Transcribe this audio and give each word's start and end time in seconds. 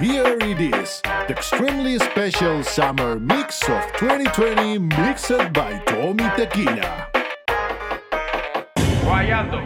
Here 0.00 0.38
it 0.40 0.60
is, 0.60 1.02
the 1.02 1.34
extremely 1.34 1.98
special 1.98 2.62
summer 2.62 3.18
mix 3.18 3.68
of 3.68 3.82
2020 3.98 4.78
mixed 4.78 5.52
by 5.52 5.82
Tommy 5.86 6.22
Tequila. 6.36 7.08
Guayando. 9.02 9.60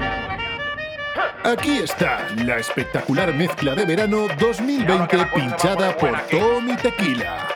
Aquí 1.45 1.80
está 1.80 2.27
la 2.46 2.57
espectacular 2.57 3.34
mezcla 3.34 3.75
de 3.75 3.84
verano 3.84 4.27
2020 4.39 5.27
pinchada 5.34 5.95
por 5.98 6.18
Tommy 6.30 6.77
Tequila. 6.77 7.49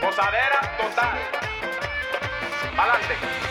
Posadera 0.00 0.60
total. 0.78 1.18
Adelante. 2.78 3.45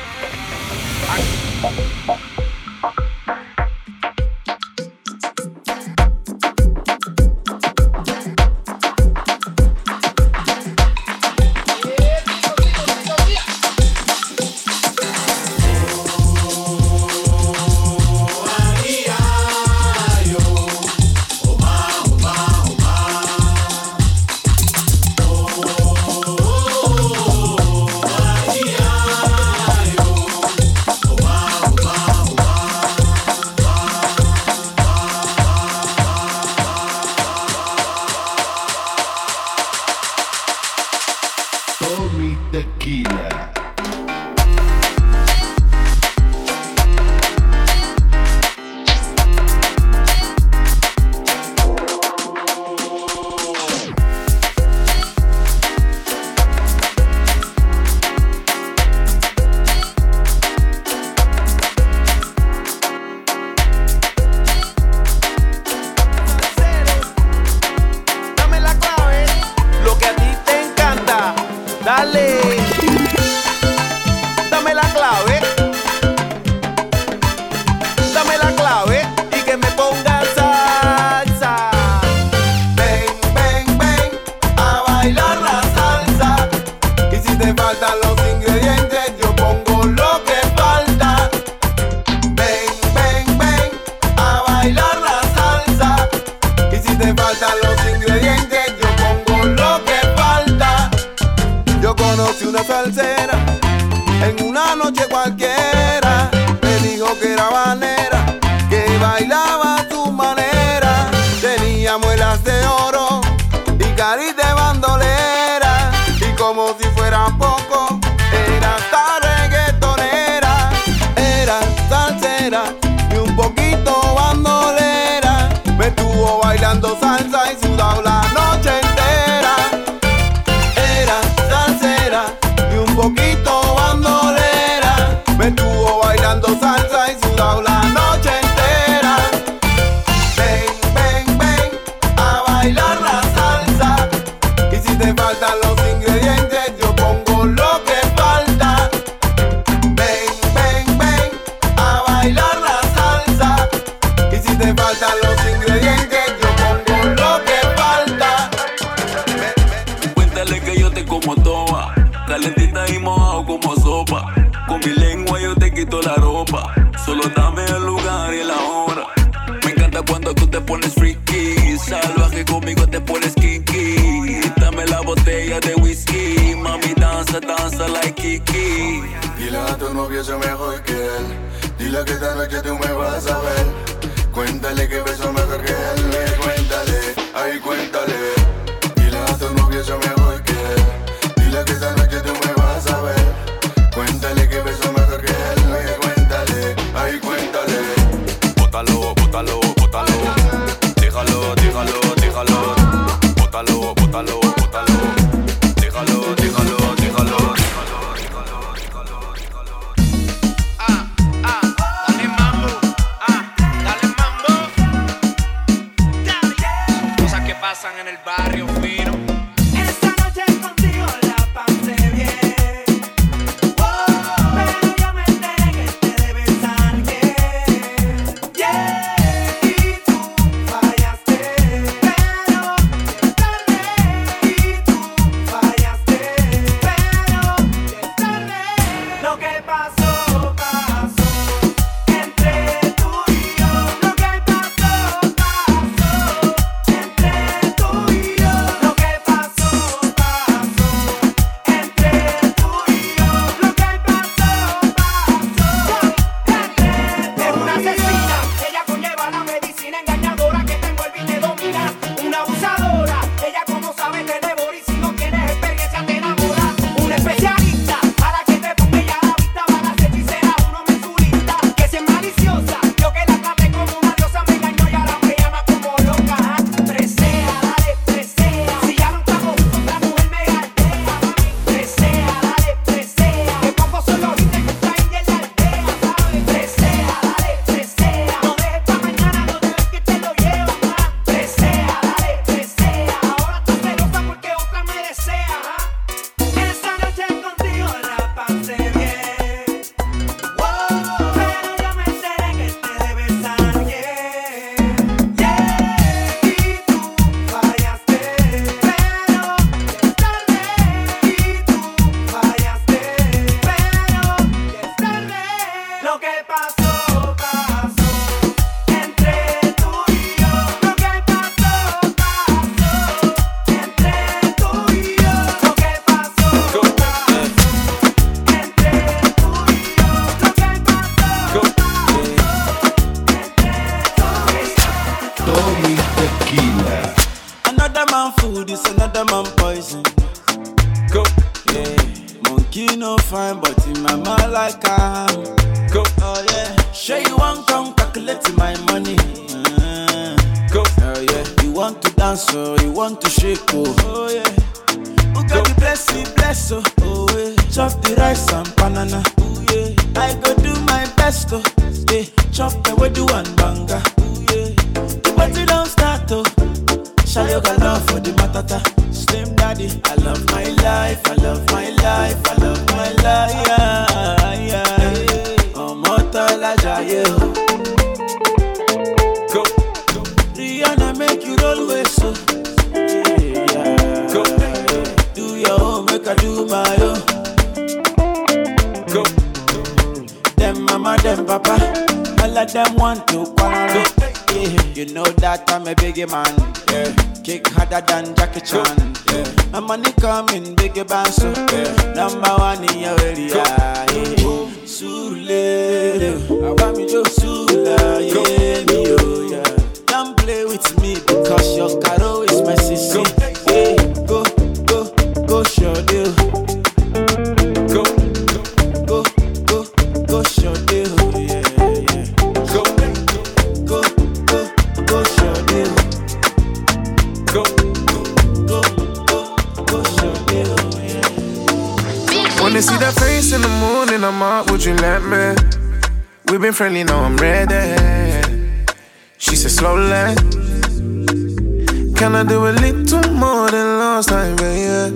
Can 442.26 442.36
I 442.36 442.44
do 442.44 442.66
a 442.66 442.74
little 442.74 443.32
more 443.34 443.70
than 443.70 444.00
last 444.00 444.30
time, 444.30 444.56
baby? 444.56 445.16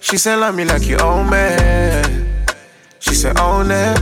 She 0.00 0.18
said, 0.18 0.40
love 0.40 0.56
me 0.56 0.64
like 0.64 0.84
you 0.88 0.96
own 0.96 1.30
me. 1.30 1.54
She 2.98 3.14
said, 3.14 3.38
own 3.38 3.70
it. 3.70 3.96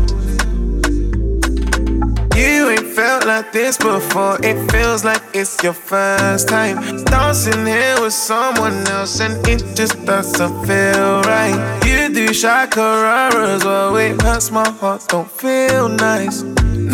You 2.35 2.71
ain't 2.71 2.87
felt 2.97 3.27
like 3.27 3.53
this 3.53 3.77
before. 3.77 4.39
It 4.43 4.57
feels 4.71 5.05
like 5.05 5.21
it's 5.35 5.63
your 5.63 5.75
first 5.75 6.49
time. 6.49 7.05
Dancing 7.05 7.67
here 7.67 8.01
with 8.01 8.15
someone 8.15 8.89
else, 8.89 9.21
and 9.21 9.47
it 9.47 9.63
just 9.77 10.07
doesn't 10.07 10.65
feel 10.67 11.21
right. 11.25 11.83
You 11.85 12.09
do 12.09 12.29
shakararas, 12.29 13.67
well, 13.67 13.95
it 13.97 14.23
hurts 14.23 14.51
my 14.51 14.67
heart, 14.67 15.07
don't 15.09 15.31
feel 15.31 15.91
nice. 15.91 16.43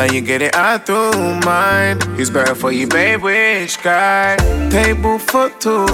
Now 0.00 0.10
you 0.10 0.22
get 0.22 0.40
it 0.40 0.54
out 0.54 0.86
through 0.86 1.12
mind. 1.44 2.02
Who's 2.16 2.30
better 2.30 2.54
for 2.54 2.72
you, 2.72 2.86
babe? 2.86 3.20
Which 3.20 3.82
guy? 3.82 4.34
Table 4.70 5.18
for 5.18 5.50
two. 5.58 5.84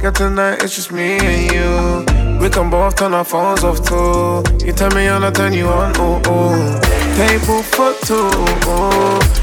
Got 0.00 0.14
tonight, 0.14 0.62
it's 0.62 0.76
just 0.76 0.92
me 0.92 1.18
and 1.18 1.50
you. 1.50 2.38
We 2.38 2.48
can 2.50 2.70
both 2.70 2.94
turn 2.94 3.12
our 3.12 3.24
phones 3.24 3.64
off 3.64 3.84
too. 3.84 4.44
You 4.64 4.72
turn 4.72 4.94
me 4.94 5.08
on, 5.08 5.24
I 5.24 5.32
turn 5.32 5.54
you 5.54 5.66
on. 5.66 5.90
Ooh, 5.98 6.22
ooh. 6.30 6.78
Table 7.18 7.64
for 7.64 7.94
two. 8.06 8.30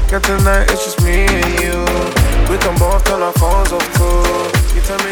Got 0.08 0.24
tonight, 0.24 0.70
it's 0.72 0.86
just 0.86 1.02
me 1.02 1.26
and 1.28 1.60
you. 1.60 1.84
We 2.48 2.56
can 2.56 2.74
both 2.78 3.04
turn 3.04 3.20
our 3.20 3.34
phones 3.34 3.70
off 3.70 3.84
too. 3.92 4.74
You 4.74 4.80
turn 4.80 5.04
me 5.04 5.11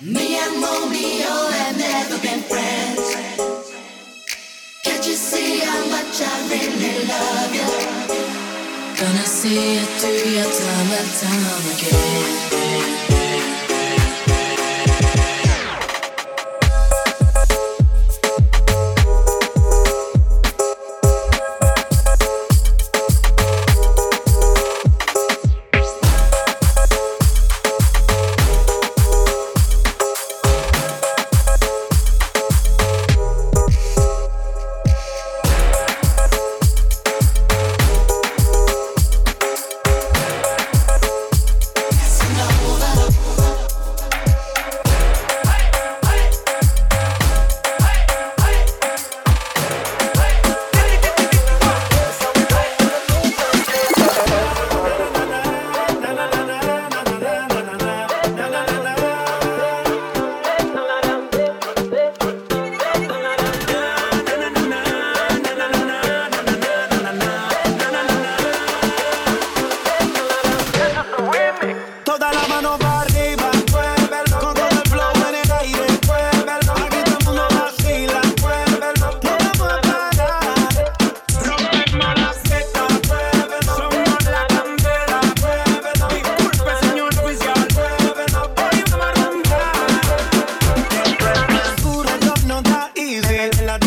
Me 0.00 0.38
and 0.38 0.62
Romeo 0.62 1.50
have 1.50 1.76
never 1.76 2.18
been 2.18 2.40
friends. 2.42 3.16
Can't 4.84 5.04
you 5.04 5.14
see 5.14 5.58
how 5.58 5.90
much 5.90 6.22
I 6.22 6.48
really 6.48 7.04
love 7.08 7.52
you? 7.52 7.66
Gonna 8.96 9.26
see 9.26 9.78
it 9.78 9.88
through 9.98 10.30
your 10.30 10.44
time 10.44 10.90
and 10.92 11.10
time 11.18 11.72
again. 11.74 13.07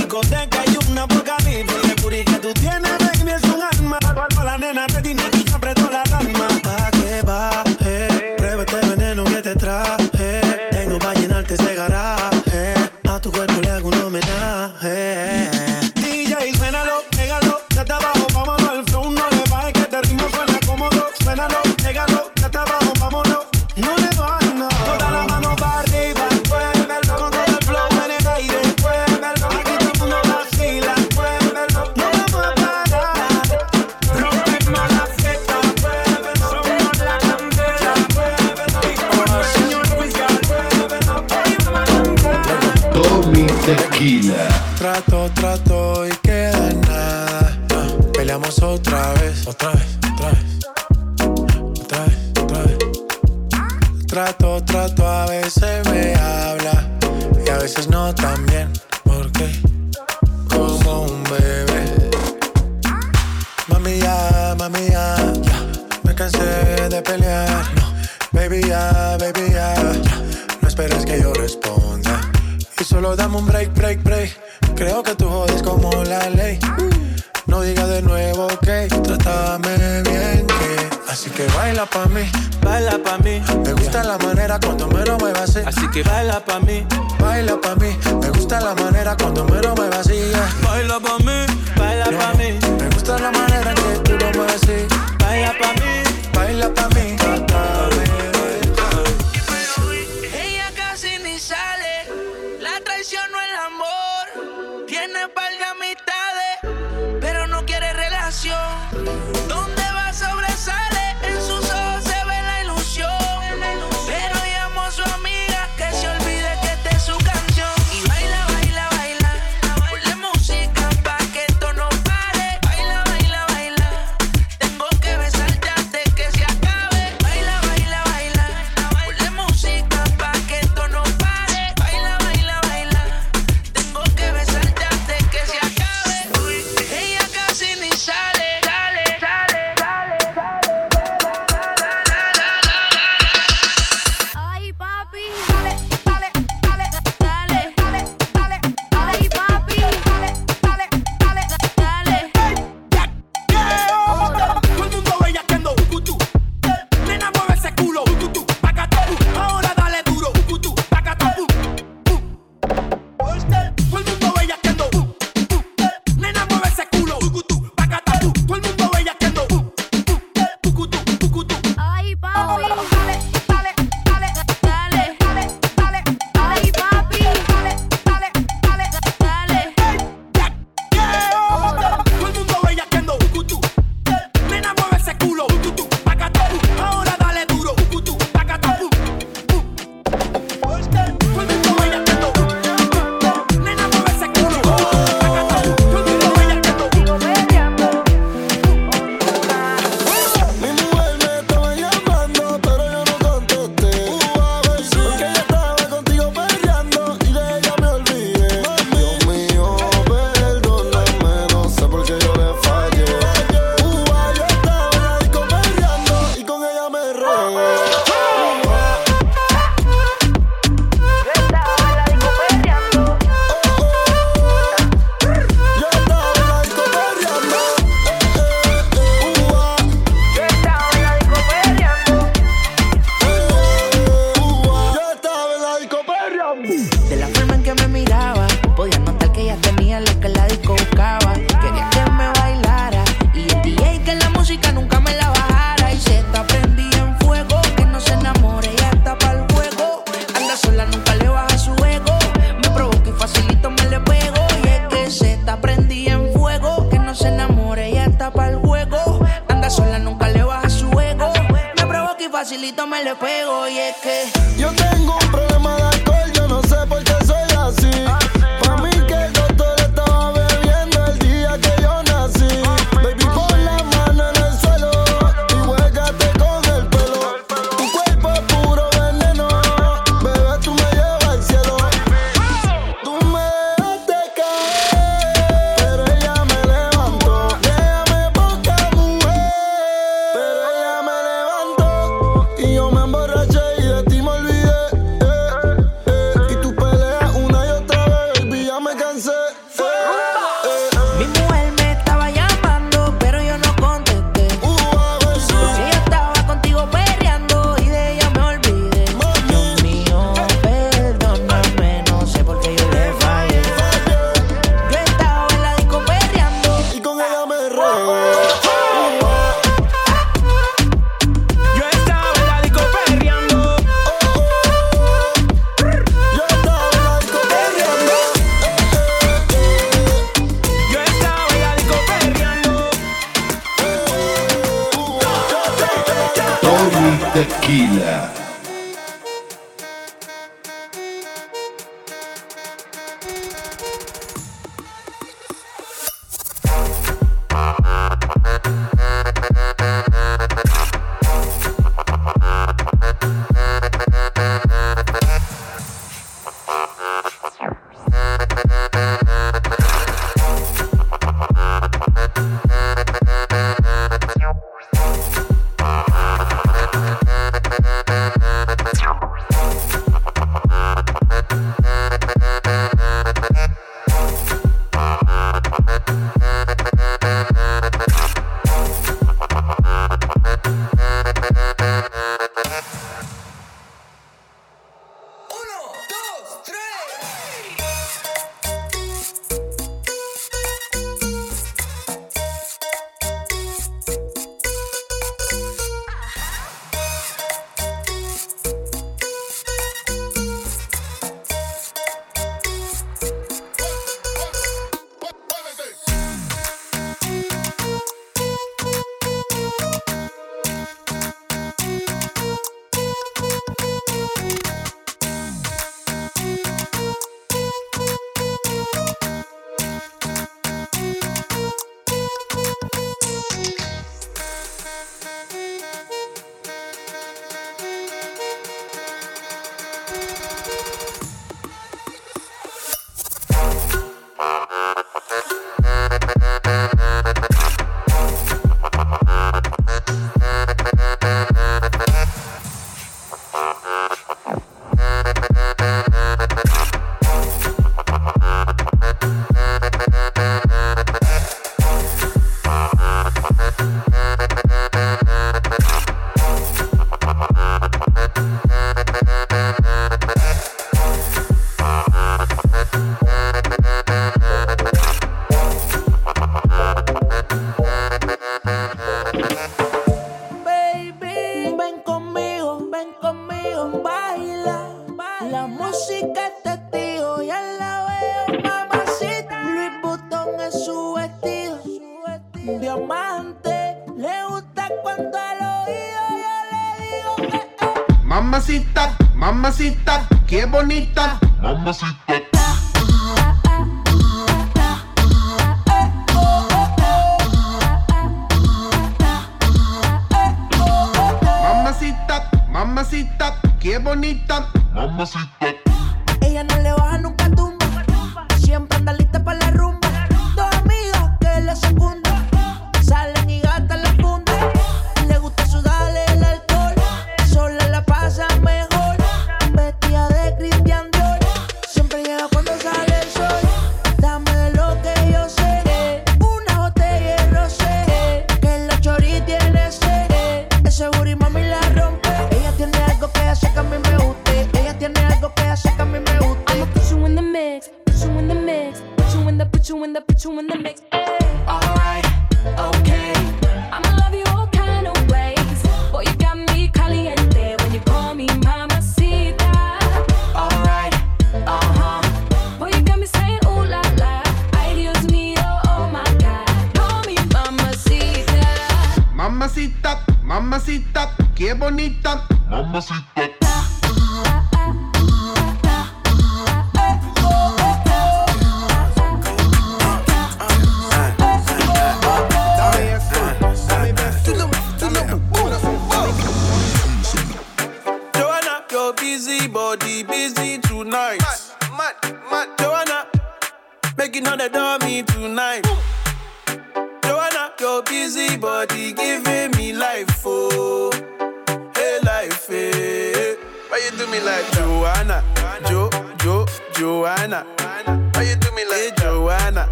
Discoteca 0.00 0.60
hay 0.60 0.76
una 0.90 1.02
apocalipsis. 1.02 1.84
El 1.84 2.02
booty 2.02 2.24
que 2.24 2.38
tú 2.38 2.52
tienes, 2.54 2.98
baby, 2.98 3.32
es 3.32 3.42
un 3.44 3.62
arma. 3.62 3.98
Cuando 4.14 4.44
la 4.44 4.58
nena 4.58 4.86
tiene 4.86 5.22
y 5.32 5.44
te 5.44 5.54
apretó 5.54 5.90
la 5.90 6.02
cama. 6.04 6.48
Pa' 6.62 6.90
que 6.90 7.22
baje, 7.22 8.34
prueba 8.36 8.62
este 8.62 8.86
veneno 8.86 9.24
que 9.24 9.42
te 9.42 9.54
traje. 9.54 10.40
Tengo 10.70 10.98
pa' 10.98 11.14
llenarte 11.14 11.54
ese 11.54 11.74
garaje. 11.74 12.19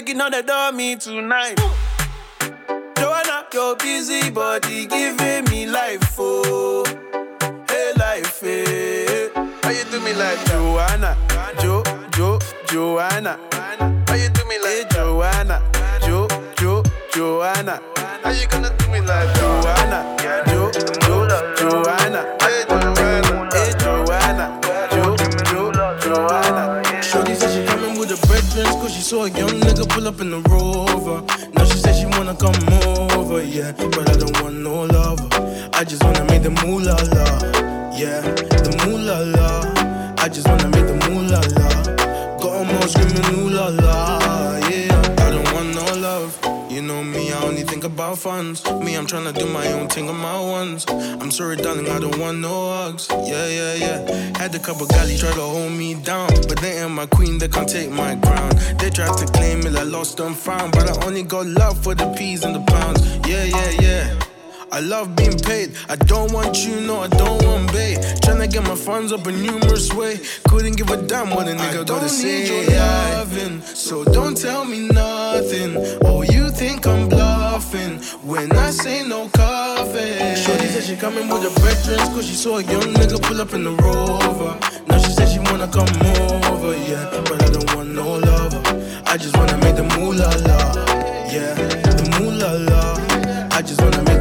Making 0.00 0.18
all 0.18 0.30
the 0.30 0.42
dummy 0.42 0.96
tonight. 0.96 1.56
Joanna, 2.96 3.44
your 3.52 3.76
busy 3.76 4.30
body 4.30 4.86
giving 4.86 5.44
me 5.50 5.66
life, 5.66 6.16
oh, 6.18 6.84
hey 7.68 7.92
life, 7.98 8.40
hey. 8.40 9.28
How 9.62 9.68
you 9.68 9.84
do 9.90 10.00
me 10.00 10.14
like 10.14 10.42
Joanna, 10.46 11.18
Jo, 11.60 11.82
Jo, 12.16 12.38
Joanna? 12.68 13.38
How 14.08 14.14
you 14.14 14.30
do 14.30 14.42
me 14.48 14.58
like 14.64 14.88
Joanna, 14.88 15.60
Jo, 16.00 16.26
Jo, 16.56 16.82
Joanna? 17.12 17.82
How 18.22 18.30
you 18.30 18.46
gonna 18.48 18.74
do 18.78 18.88
me 18.88 19.00
like 19.02 19.28
Joanna, 19.36 20.16
Jo, 20.46 20.70
Jo, 21.04 21.26
Joanna? 21.58 22.36
Hey 22.40 22.64
Joanna, 22.66 23.50
hey 23.52 23.72
Joanna, 23.78 24.60
Jo, 24.92 25.16
Jo, 25.52 25.70
Joanna? 26.00 26.59
Cause 28.64 28.94
she 28.94 29.00
saw 29.02 29.24
a 29.24 29.30
young 29.30 29.50
nigga 29.60 29.88
pull 29.88 30.06
up 30.08 30.20
in 30.20 30.30
the 30.30 30.40
rover. 30.48 31.22
Now 31.54 31.64
she 31.64 31.78
said 31.78 31.94
she 31.96 32.06
wanna 32.06 32.34
come 32.34 32.54
over, 33.18 33.42
yeah 33.42 33.72
But 33.72 34.08
I 34.08 34.16
don't 34.16 34.40
want 34.42 34.56
no 34.56 34.84
lover. 34.84 35.28
I 35.74 35.84
just 35.84 36.02
wanna 36.04 36.24
make 36.26 36.42
the 36.42 36.50
moolah 36.50 36.96
la 37.14 37.26
Yeah, 37.96 38.20
the 38.64 38.72
moolah 38.86 39.24
la. 39.36 40.22
I 40.22 40.28
just 40.28 40.46
wanna 40.48 40.68
make 40.68 40.86
the 40.86 40.96
moolah 41.08 41.42
la. 41.58 41.68
Got 42.38 42.66
'em 42.66 42.76
all 42.76 42.88
screaming 42.88 43.34
ooh 43.38 43.50
la 43.50 43.68
la 43.68 44.19
You 46.80 46.86
know 46.86 47.04
me, 47.04 47.30
I 47.30 47.42
only 47.42 47.62
think 47.62 47.84
about 47.84 48.16
funds. 48.16 48.64
Me, 48.64 48.94
I'm 48.96 49.06
tryna 49.06 49.38
do 49.38 49.44
my 49.44 49.70
own 49.74 49.86
thing 49.88 50.08
on 50.08 50.16
my 50.16 50.40
ones. 50.40 50.86
I'm 50.88 51.30
sorry, 51.30 51.56
darling, 51.56 51.90
I 51.90 51.98
don't 52.00 52.16
want 52.16 52.38
no 52.38 52.70
hugs. 52.70 53.06
Yeah, 53.10 53.48
yeah, 53.48 53.74
yeah. 53.74 54.38
Had 54.38 54.54
a 54.54 54.58
couple 54.58 54.86
galley 54.86 55.18
try 55.18 55.30
to 55.30 55.42
hold 55.42 55.72
me 55.72 55.92
down. 55.92 56.30
But 56.48 56.58
they 56.62 56.80
ain't 56.80 56.92
my 56.92 57.04
queen, 57.04 57.36
they 57.36 57.48
can't 57.48 57.68
take 57.68 57.90
my 57.90 58.16
crown. 58.16 58.52
They 58.78 58.88
tried 58.88 59.14
to 59.18 59.26
claim 59.26 59.60
it, 59.66 59.76
I 59.76 59.82
lost 59.82 60.20
and 60.20 60.34
found. 60.34 60.72
But 60.72 60.88
I 60.88 61.06
only 61.06 61.22
got 61.22 61.44
love 61.44 61.84
for 61.84 61.94
the 61.94 62.10
peas 62.14 62.44
and 62.44 62.54
the 62.54 62.62
pounds. 62.62 63.04
Yeah, 63.28 63.44
yeah, 63.44 63.70
yeah 63.82 64.29
I 64.72 64.78
love 64.78 65.16
being 65.16 65.36
paid. 65.38 65.74
I 65.88 65.96
don't 65.96 66.32
want 66.32 66.64
you, 66.64 66.80
no, 66.80 67.00
I 67.00 67.08
don't 67.08 67.44
want 67.44 67.72
bait. 67.72 67.98
Tryna 68.22 68.50
get 68.52 68.62
my 68.62 68.76
funds 68.76 69.12
up 69.12 69.26
a 69.26 69.32
numerous 69.32 69.92
way. 69.92 70.20
Couldn't 70.48 70.76
give 70.76 70.90
a 70.90 70.96
damn 71.08 71.30
what 71.30 71.48
a 71.48 71.52
nigga 71.52 71.84
gotta 71.86 72.08
say. 72.08 72.42
Need 72.42 72.48
Your 72.48 72.78
loving, 72.78 73.60
so 73.62 74.04
don't 74.04 74.36
tell 74.36 74.64
me 74.64 74.86
nothing. 74.88 75.76
Oh, 76.04 76.22
you 76.22 76.50
think 76.50 76.86
I'm 76.86 77.08
bluffing 77.08 77.98
when 78.22 78.52
I 78.52 78.70
say 78.70 79.02
no 79.06 79.28
coffee. 79.30 80.36
Shorty 80.36 80.66
said 80.66 80.84
she 80.84 80.96
coming 80.96 81.28
with 81.28 81.42
her 81.42 81.60
brethren, 81.60 81.98
cause 82.14 82.26
she 82.28 82.34
saw 82.34 82.58
a 82.58 82.62
young 82.62 82.94
nigga 82.94 83.20
pull 83.20 83.40
up 83.40 83.52
in 83.54 83.64
the 83.64 83.72
rover. 83.72 84.56
Now 84.86 84.98
she 84.98 85.10
said 85.10 85.28
she 85.28 85.40
wanna 85.40 85.66
come 85.66 85.90
over, 86.52 86.76
yeah. 86.88 87.10
But 87.24 87.42
I 87.42 87.50
don't 87.50 87.74
want 87.74 87.88
no 87.90 88.18
lover. 88.18 88.62
I 89.06 89.16
just 89.16 89.36
wanna 89.36 89.58
make 89.58 89.74
the 89.74 89.82
moolah 89.98 90.30
la, 90.46 90.60
yeah. 91.26 91.54
The 91.98 92.18
moolah 92.20 92.70
la. 92.70 93.50
I 93.52 93.62
just 93.62 93.80
wanna 93.82 94.02
make 94.04 94.19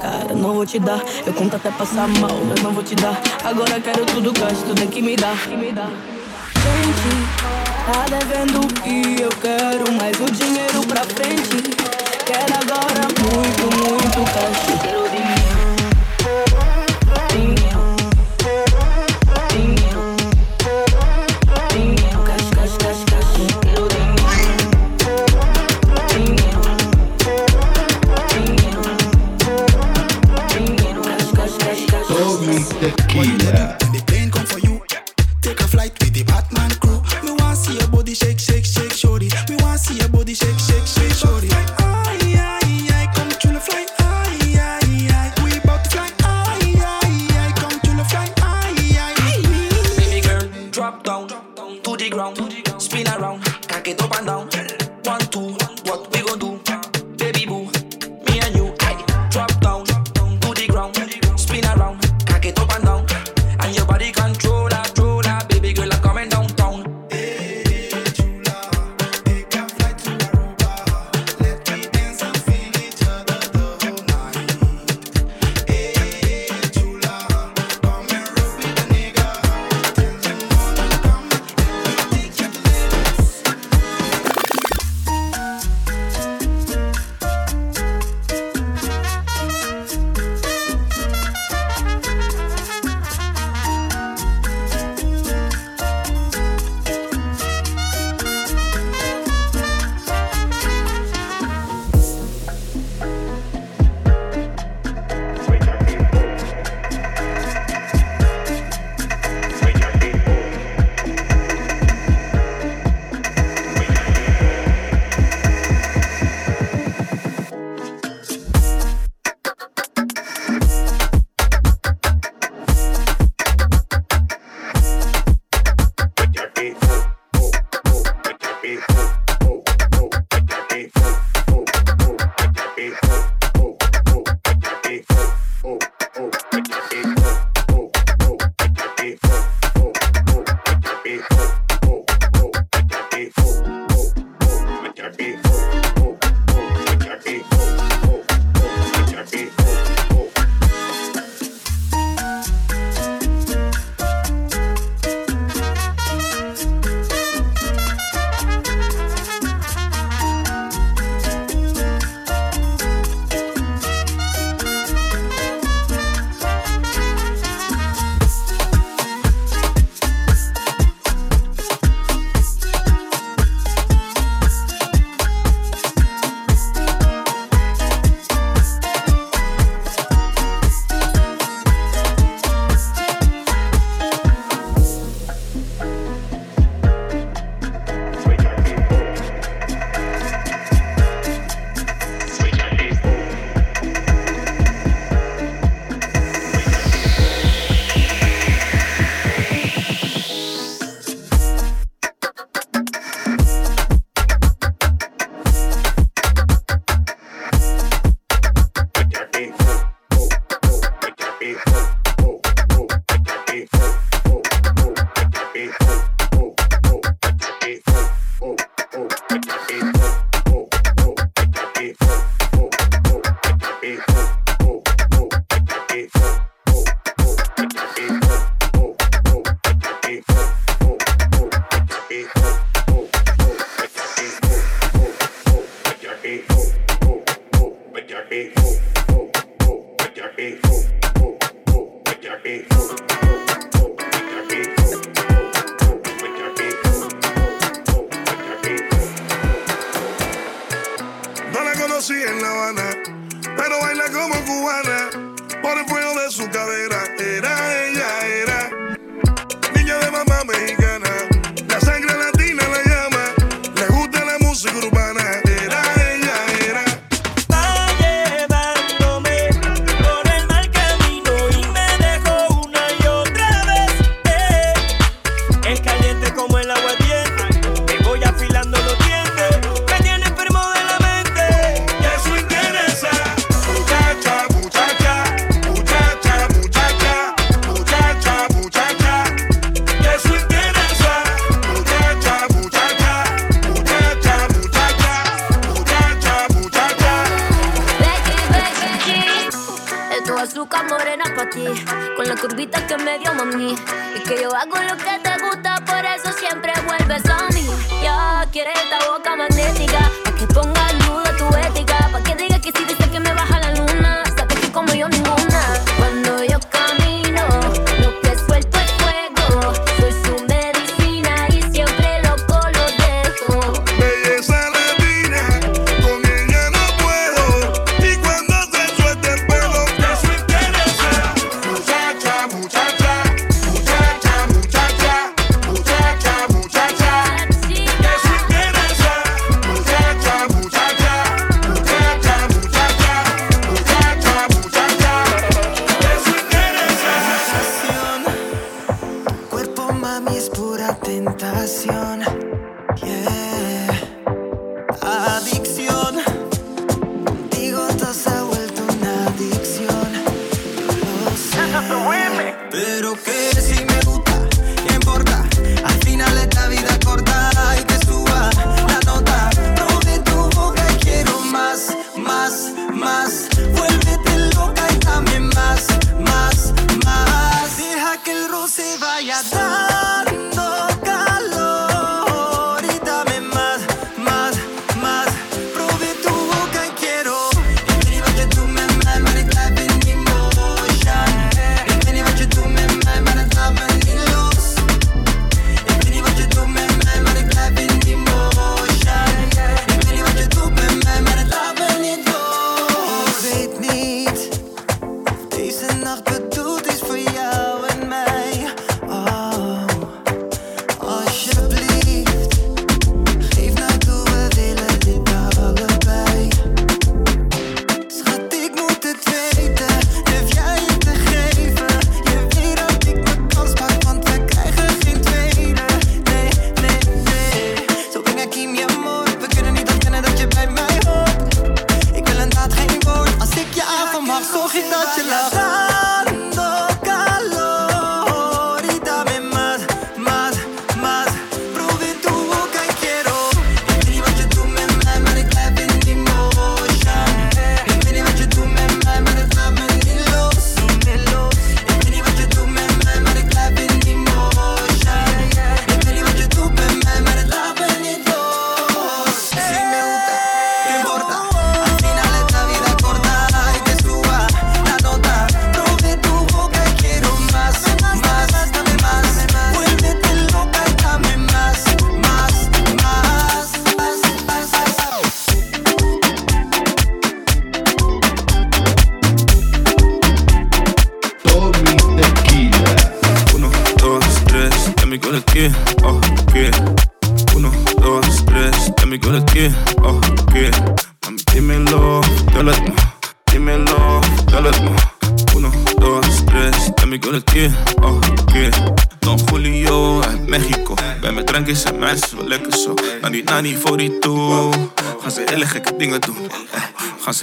cara, 0.00 0.34
não 0.34 0.54
vou 0.54 0.64
te 0.64 0.78
dar. 0.78 1.02
Eu 1.26 1.32
conto 1.34 1.56
até 1.56 1.70
passar 1.70 2.08
mal, 2.08 2.38
mas 2.48 2.62
não 2.62 2.72
vou 2.72 2.82
te 2.82 2.94
dar. 2.94 3.20
Agora 3.44 3.80
quero 3.80 4.04
tudo, 4.06 4.32
gasto, 4.32 4.64
tudo 4.66 4.82
é 4.82 4.86
que 4.86 5.02
me 5.02 5.16
dá. 5.16 5.34
Gente, 5.34 5.56
tá 7.86 8.06
devendo 8.08 8.60
o 8.60 8.68
que 8.82 9.22
eu 9.22 9.28
quero, 9.40 9.92
mas 9.92 10.18
o 10.18 10.30
dinheiro 10.32 10.80
pra 10.86 11.04
frente. 11.04 11.76
Quero 12.24 12.54
agora 12.54 13.02
muito, 13.20 13.64
muito 13.76 14.24
cash. 14.32 15.05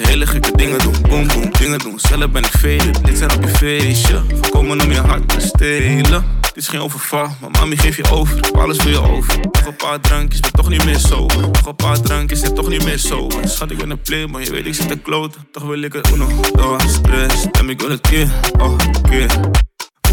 hele 0.01 0.27
gekke 0.27 0.51
dingen 0.51 0.79
doen. 0.79 0.95
Boom, 1.01 1.27
boom, 1.27 1.51
dingen 1.59 1.79
doen. 1.79 1.99
Zelf 1.99 2.29
ben 2.31 2.43
ik 2.43 2.51
vele, 2.51 2.91
dit 3.03 3.17
zijn 3.17 3.35
op 3.35 3.43
je 3.43 3.49
feestje. 3.49 4.21
Voorkomen 4.41 4.81
om 4.81 4.91
je 4.91 4.99
hart 4.99 5.29
te 5.29 5.39
stelen. 5.39 6.25
Dit 6.41 6.57
is 6.57 6.67
geen 6.67 6.79
overval, 6.79 7.27
maar 7.41 7.49
mami 7.51 7.77
geef 7.77 7.97
je 7.97 8.11
over. 8.11 8.51
Alles 8.51 8.77
voor 8.77 8.91
je 8.91 9.01
over. 9.01 9.39
Nog 9.51 9.65
een 9.65 9.75
paar 9.75 9.99
drankjes, 9.99 10.39
ben 10.39 10.51
toch 10.51 10.69
niet 10.69 10.85
meer 10.85 10.99
sober. 10.99 11.41
Nog 11.41 11.65
een 11.65 11.75
paar 11.75 12.01
drankjes, 12.01 12.41
heb 12.41 12.55
toch 12.55 12.69
niet 12.69 12.83
meer 12.83 12.99
sober. 12.99 13.47
Schat, 13.47 13.71
ik 13.71 13.77
ben 13.77 13.89
een 13.89 14.01
play, 14.01 14.25
maar 14.25 14.41
je 14.41 14.51
weet 14.51 14.65
ik 14.65 14.73
zit 14.73 14.87
te 14.87 14.97
kloot. 14.97 15.35
Toch 15.51 15.63
wil 15.63 15.81
ik 15.81 15.93
het 15.93 16.09
uno, 16.09 16.27
dos, 16.53 17.01
tres. 17.01 17.45
En 17.51 17.69
ik 17.69 17.81
wil 17.81 17.89
het 17.89 18.01
keer, 18.01 18.27
oh, 18.59 18.75
keer. 19.09 19.31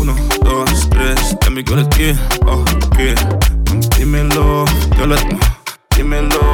Uno, 0.01 0.14
dos, 0.43 0.88
tres. 0.88 1.35
En 1.38 1.57
ik 1.57 1.69
wil 1.69 1.77
het 1.77 1.95
keer, 1.95 2.16
oh, 2.47 2.62
keer. 2.97 3.19
Dímelo, 3.88 4.66
yo 4.97 5.07
lo, 5.07 5.16
love. 5.97 6.50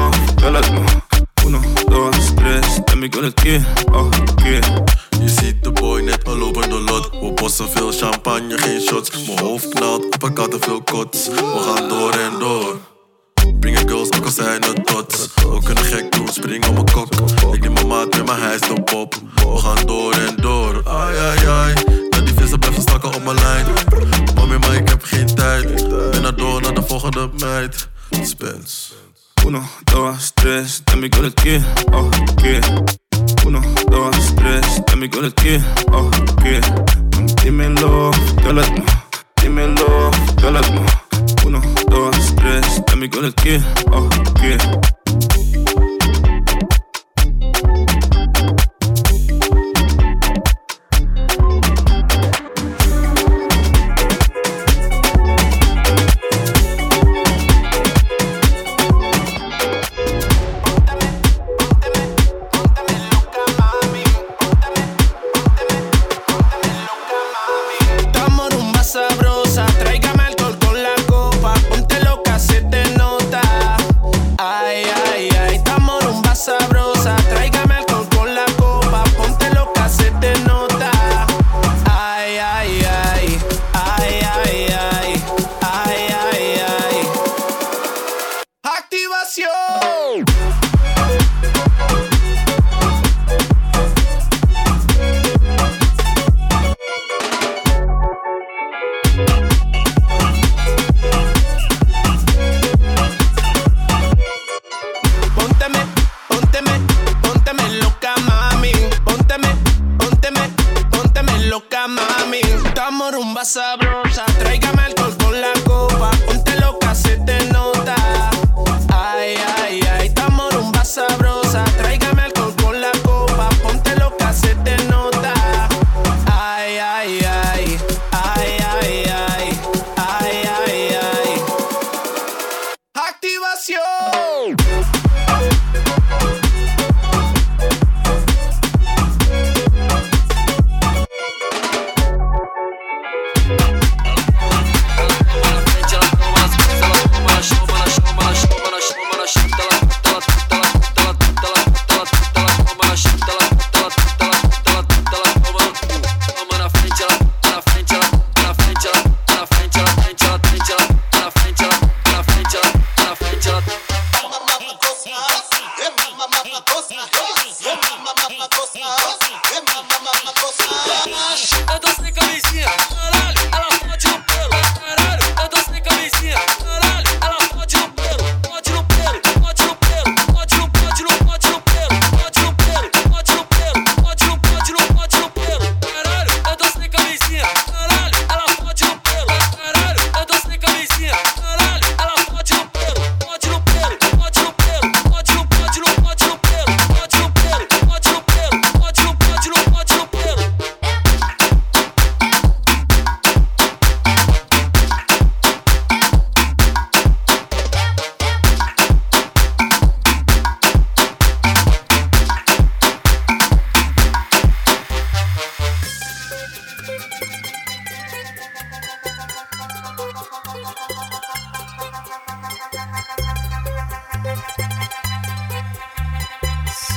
ik 3.07 3.15
wil 3.15 3.23
het 3.23 3.41
keer, 3.41 3.65
oh 3.93 4.11
keer. 4.35 4.83
Je 5.21 5.29
ziet 5.29 5.65
de 5.65 5.73
boy 5.73 6.01
net 6.01 6.29
al 6.29 6.41
over 6.41 6.69
de 6.69 6.81
lot. 6.81 7.11
We 7.11 7.33
bossen 7.35 7.69
veel 7.69 7.93
champagne, 7.93 8.59
geen 8.59 8.81
shots. 8.81 9.27
Mijn 9.27 9.39
hoofd 9.39 9.69
knalt, 9.69 10.07
apparaten 10.11 10.61
veel 10.61 10.83
kots. 10.83 11.29
We 11.29 11.63
gaan 11.67 11.89
door 11.89 12.13
en 12.13 12.39
door. 12.39 12.77
Brengen 13.61 13.89
girls, 13.89 14.13
ook 14.13 14.25
al 14.25 14.31
zijn 14.31 14.63
het 14.63 14.87
tots. 14.87 15.29
We 15.35 15.61
kunnen 15.65 15.85
gek 15.85 16.13
doen, 16.13 16.29
spring 16.29 16.67
op 16.67 16.75
mijn 16.75 16.91
kok. 16.93 17.15
Ik 17.55 17.61
neem 17.61 17.73
mijn 17.73 17.87
maat 17.87 18.17
in 18.17 18.25
mijn 18.25 18.41
hij 18.41 18.55
is 18.55 18.81
pop. 18.85 19.15
We 19.35 19.59
gaan 19.59 19.87
door 19.87 20.13
en 20.13 20.37
door, 20.37 20.89
ai 20.89 21.17
ai 21.17 21.47
ai. 21.47 21.75
Dat 22.11 22.27
die 22.27 22.35
vissen 22.35 22.59
blijven 22.59 22.83
stakken 22.83 23.15
op 23.15 23.25
mijn 23.25 23.37
lijn. 23.37 23.67
Mami, 24.35 24.59
maar 24.59 24.75
ik 24.75 24.89
heb 24.89 25.03
geen 25.03 25.35
tijd. 25.35 25.89
Ben 26.11 26.23
naar 26.23 26.37
door 26.37 26.61
naar 26.61 26.75
de 26.75 26.83
volgende 26.83 27.31
meid. 27.39 27.89
Spence. 28.23 29.06
Uno, 29.47 29.63
dos, 29.93 30.33
tres, 30.35 30.83
de 30.87 30.97
mi 30.97 31.09
colectivo, 31.09 31.65
oh, 31.93 32.11
yeah. 32.43 32.61
Uno, 33.47 33.61
dos, 33.89 34.35
tres, 34.35 34.83
de 34.85 34.97
mi 34.97 35.09
colectivo, 35.09 35.65
oh, 35.93 36.11
yeah. 36.43 36.61
Dímelo, 37.45 38.11
yo 38.43 38.53
lo. 38.53 38.63
Dímelo, 39.41 40.11
yo 40.43 40.51
lo 40.51 40.59
atmo. 40.59 40.85
Uno, 41.45 41.63
dos, 41.89 42.35
tres, 42.35 42.83
de 42.87 42.97
mi 42.97 43.09
colectivo, 43.09 43.65
oh, 43.93 44.09
yeah. 44.43 44.59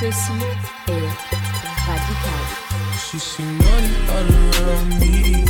Ceci 0.00 0.32
est 0.88 0.92
radical. 1.86 2.42
She 2.96 3.18
see 3.18 3.42
money 3.42 3.92
all 4.08 4.30
around 4.64 4.98
me. 4.98 5.44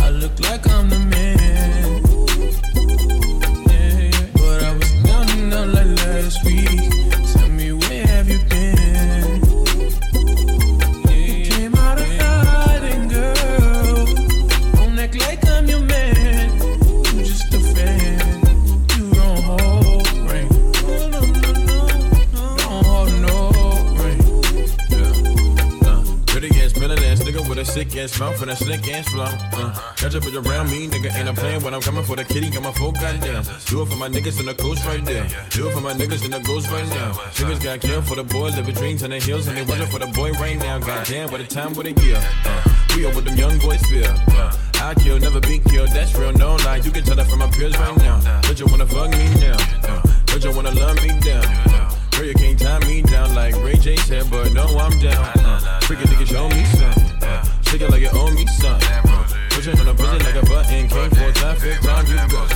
I 0.00 0.10
look 0.10 0.38
like 0.48 0.64
I'm 0.70 0.88
the 0.88 0.98
man. 1.00 1.35
A 28.88 29.02
slick 29.02 29.06
flow. 29.06 29.24
Uh, 29.24 29.92
catch 29.96 30.14
up 30.14 30.24
with 30.24 30.34
around 30.36 30.70
me, 30.70 30.88
nigga, 30.88 31.10
and 31.14 31.28
I'm 31.28 31.34
playing 31.34 31.62
when 31.62 31.74
I'm 31.74 31.80
coming 31.80 32.04
for 32.04 32.16
the 32.16 32.24
kitty, 32.24 32.50
got 32.50 32.62
my 32.62 32.72
full 32.72 32.92
goddamn. 32.92 33.42
Do 33.66 33.82
it 33.82 33.86
for 33.86 33.96
my 33.96 34.08
niggas 34.08 34.40
in 34.40 34.46
the 34.46 34.54
coast 34.54 34.84
right 34.86 35.04
there. 35.04 35.26
Do 35.50 35.68
it 35.68 35.72
for 35.72 35.80
my 35.80 35.92
niggas 35.92 36.24
in 36.24 36.30
the 36.30 36.40
ghost 36.40 36.70
right 36.70 36.88
now. 36.88 37.12
Niggas 37.34 37.62
got 37.62 37.80
killed 37.80 38.06
for 38.06 38.16
the 38.16 38.24
boy, 38.24 38.50
living 38.50 38.74
dreams 38.74 39.02
on 39.02 39.10
the 39.10 39.18
hills, 39.18 39.46
and 39.48 39.56
they 39.56 39.64
running 39.64 39.86
for 39.88 39.98
the 39.98 40.06
boy 40.08 40.32
right 40.32 40.58
now. 40.58 40.78
Goddamn, 40.78 41.30
what 41.30 41.40
a 41.40 41.46
time, 41.46 41.74
what 41.74 41.86
a 41.86 41.92
year. 41.92 42.20
Uh, 42.44 42.62
we 42.94 43.06
are 43.06 43.14
what 43.14 43.24
them 43.24 43.36
young 43.36 43.58
boys 43.58 43.82
feel. 43.86 44.06
Uh, 44.06 44.52
I 44.80 44.94
kill, 44.94 45.18
never 45.18 45.40
be 45.40 45.58
killed, 45.58 45.90
that's 45.90 46.14
real, 46.14 46.32
no 46.32 46.56
lie. 46.56 46.76
You 46.76 46.90
can 46.90 47.02
tell 47.02 47.16
that 47.16 47.26
from 47.26 47.40
my 47.40 47.50
peers 47.50 47.76
right 47.78 47.96
now. 47.98 48.20
But 48.42 48.60
you 48.60 48.66
wanna 48.66 48.86
fuck 48.86 49.10
me 49.10 49.34
now. 49.40 49.56
Uh, 49.82 50.02
but 50.26 50.44
you 50.44 50.52
wanna 50.52 50.72
love 50.72 50.96
me 51.02 51.18
down. 51.20 51.44
Girl, 52.12 52.24
you 52.24 52.34
can't 52.34 52.58
tie 52.58 52.78
me 52.86 53.02
down 53.02 53.34
like 53.34 53.54
Ray 53.62 53.76
J 53.76 53.96
said, 53.96 54.30
but 54.30 54.52
no, 54.52 54.64
I'm 54.78 54.98
down. 54.98 55.24
Uh, 55.38 55.80
freaking 55.82 56.06
nigga, 56.06 56.26
show 56.26 56.48
me 56.48 56.64
some. 56.64 56.95
Shake 57.66 57.80
it 57.82 57.90
like 57.90 58.02
you 58.02 58.10
owe 58.12 58.30
me 58.30 58.46
some. 58.46 58.78
Uh, 58.80 59.26
push 59.50 59.66
it 59.66 59.80
on 59.80 59.88
a 59.88 59.94
pussy 59.94 60.24
like 60.24 60.36
a 60.36 60.46
button. 60.46 60.88
Came 60.88 61.10
time, 61.10 61.56
fifth 61.56 61.82
time, 61.82 62.06
you 62.06 62.16
go. 62.30 62.46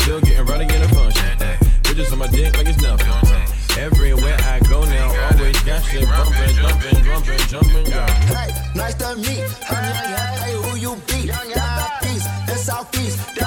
Still 0.00 0.20
getting 0.20 0.46
rowdy 0.46 0.64
in 0.64 0.82
a 0.82 0.88
function. 0.88 1.38
Bitches 1.82 2.12
on 2.12 2.18
my 2.18 2.28
dick 2.28 2.56
like 2.56 2.68
it's 2.68 2.80
nothing. 2.80 3.56
Everywhere 3.78 4.36
I 4.40 4.60
go 4.68 4.84
now, 4.84 5.08
always 5.32 5.60
got 5.62 5.82
shit 5.84 6.06
bumping, 6.06 6.54
jumping, 6.56 7.04
jumping, 7.04 7.38
jumping, 7.48 7.86
yeah. 7.86 8.06
Hey, 8.32 8.50
nice 8.74 8.94
to 8.94 9.16
meet. 9.16 9.44
I'm 9.68 9.84
young, 10.10 10.36
hey, 10.40 10.54
who 10.62 10.76
you 10.78 10.96
be? 11.06 11.26
Down 11.26 11.90
east 12.08 12.28
and 12.48 12.58
southeast. 12.58 13.45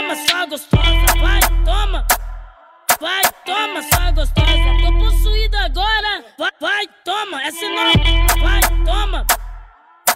toma, 0.00 0.16
só 0.16 0.46
gostosa, 0.46 1.18
vai, 1.20 1.40
toma. 1.64 2.06
Vai, 3.00 3.22
toma, 3.44 3.82
só 3.82 4.12
gostosa. 4.12 4.82
Tô 4.82 4.98
possuída 4.98 5.64
agora. 5.64 6.24
Vai, 6.38 6.50
vai, 6.60 6.86
toma, 7.04 7.42
é 7.42 7.50
sinal. 7.50 7.92
Vai, 8.40 8.60
toma. 8.84 9.26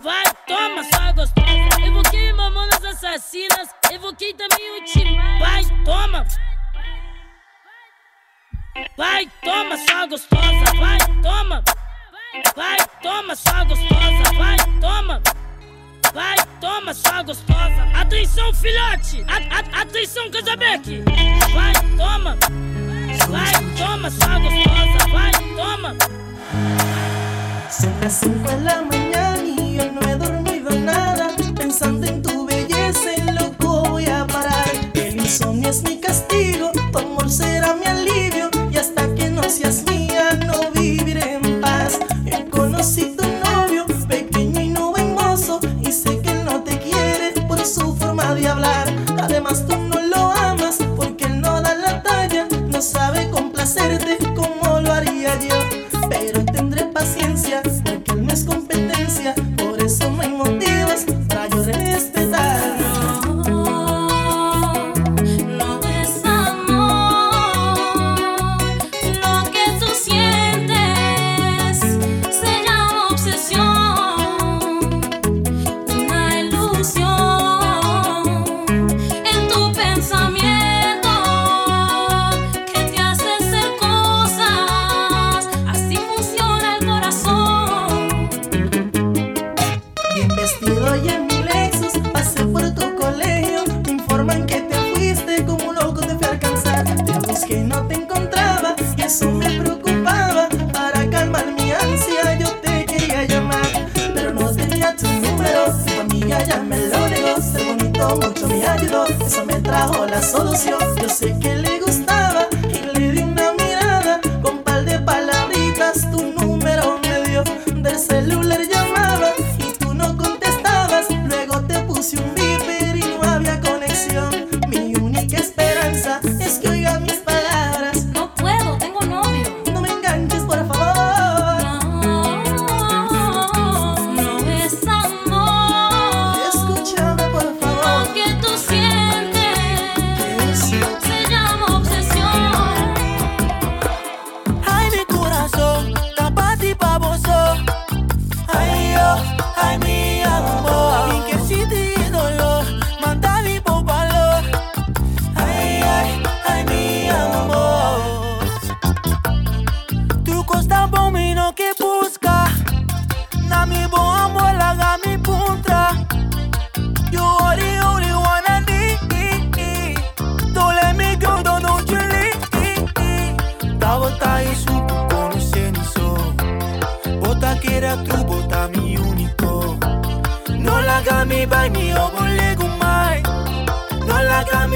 Vai, 0.03 0.25
toma, 0.47 0.85
só 0.85 1.13
gostosa. 1.13 1.87
Evoquei 1.87 2.33
mamonas 2.33 2.85
assassinas. 2.85 3.69
Evoquei 3.91 4.33
também 4.35 4.81
o 4.81 4.85
time. 4.85 5.19
Vai, 5.39 5.63
toma. 5.85 6.27
Vai, 8.97 9.31
toma, 9.43 9.77
só 9.77 10.07
gostosa. 10.07 10.79
Vai, 10.79 10.99
toma. 11.23 11.63
Vai, 12.57 12.79
toma, 13.03 13.37
só 13.37 13.65
gostosa. 13.65 14.33
Vai, 14.37 14.57
toma. 14.81 15.23
Vai, 16.15 16.37
toma 16.61 16.95
só 16.95 17.25
gostosa. 17.25 17.83
Atenção, 17.93 18.55
filhote. 18.55 19.25
A, 19.27 19.79
a, 19.79 19.83
atenção, 19.83 20.31
Casabeque. 20.31 21.03
Vai, 21.53 21.73
toma. 21.97 22.39
Vai, 23.29 23.53
toma 23.77 24.09
só 24.11 24.39
gostosa. 24.39 25.11
Vai, 25.13 25.33
toma. 25.57 25.97
Son 27.69 27.93
las 28.01 28.13
5 28.13 28.49
de 28.49 28.61
la 28.61 28.83
mañana 28.83 29.43
y 29.43 29.77
yo 29.77 29.91
no 29.91 30.01
he 30.09 30.15
dormido 30.15 30.71
nada. 30.71 31.35
Pensando 31.57 32.07
en 32.07 32.23
tu 32.23 32.47
belleza, 32.47 33.13
en 33.17 33.35
loco 33.35 33.83
voy 33.91 34.07
a 34.07 34.25
parar. 34.25 34.71
El 34.95 35.17
insomnio 35.17 35.71
es 35.71 35.83
mi 35.83 35.99
castigo, 35.99 36.71
tu 36.93 36.99
amor 36.99 37.29
será 37.29 37.75
mi 37.75 37.87
alivio. 37.87 38.51
Y 38.71 38.77
hasta 38.77 39.13
que 39.17 39.31
no 39.31 39.43
seas 39.51 39.83
mío. 39.83 39.94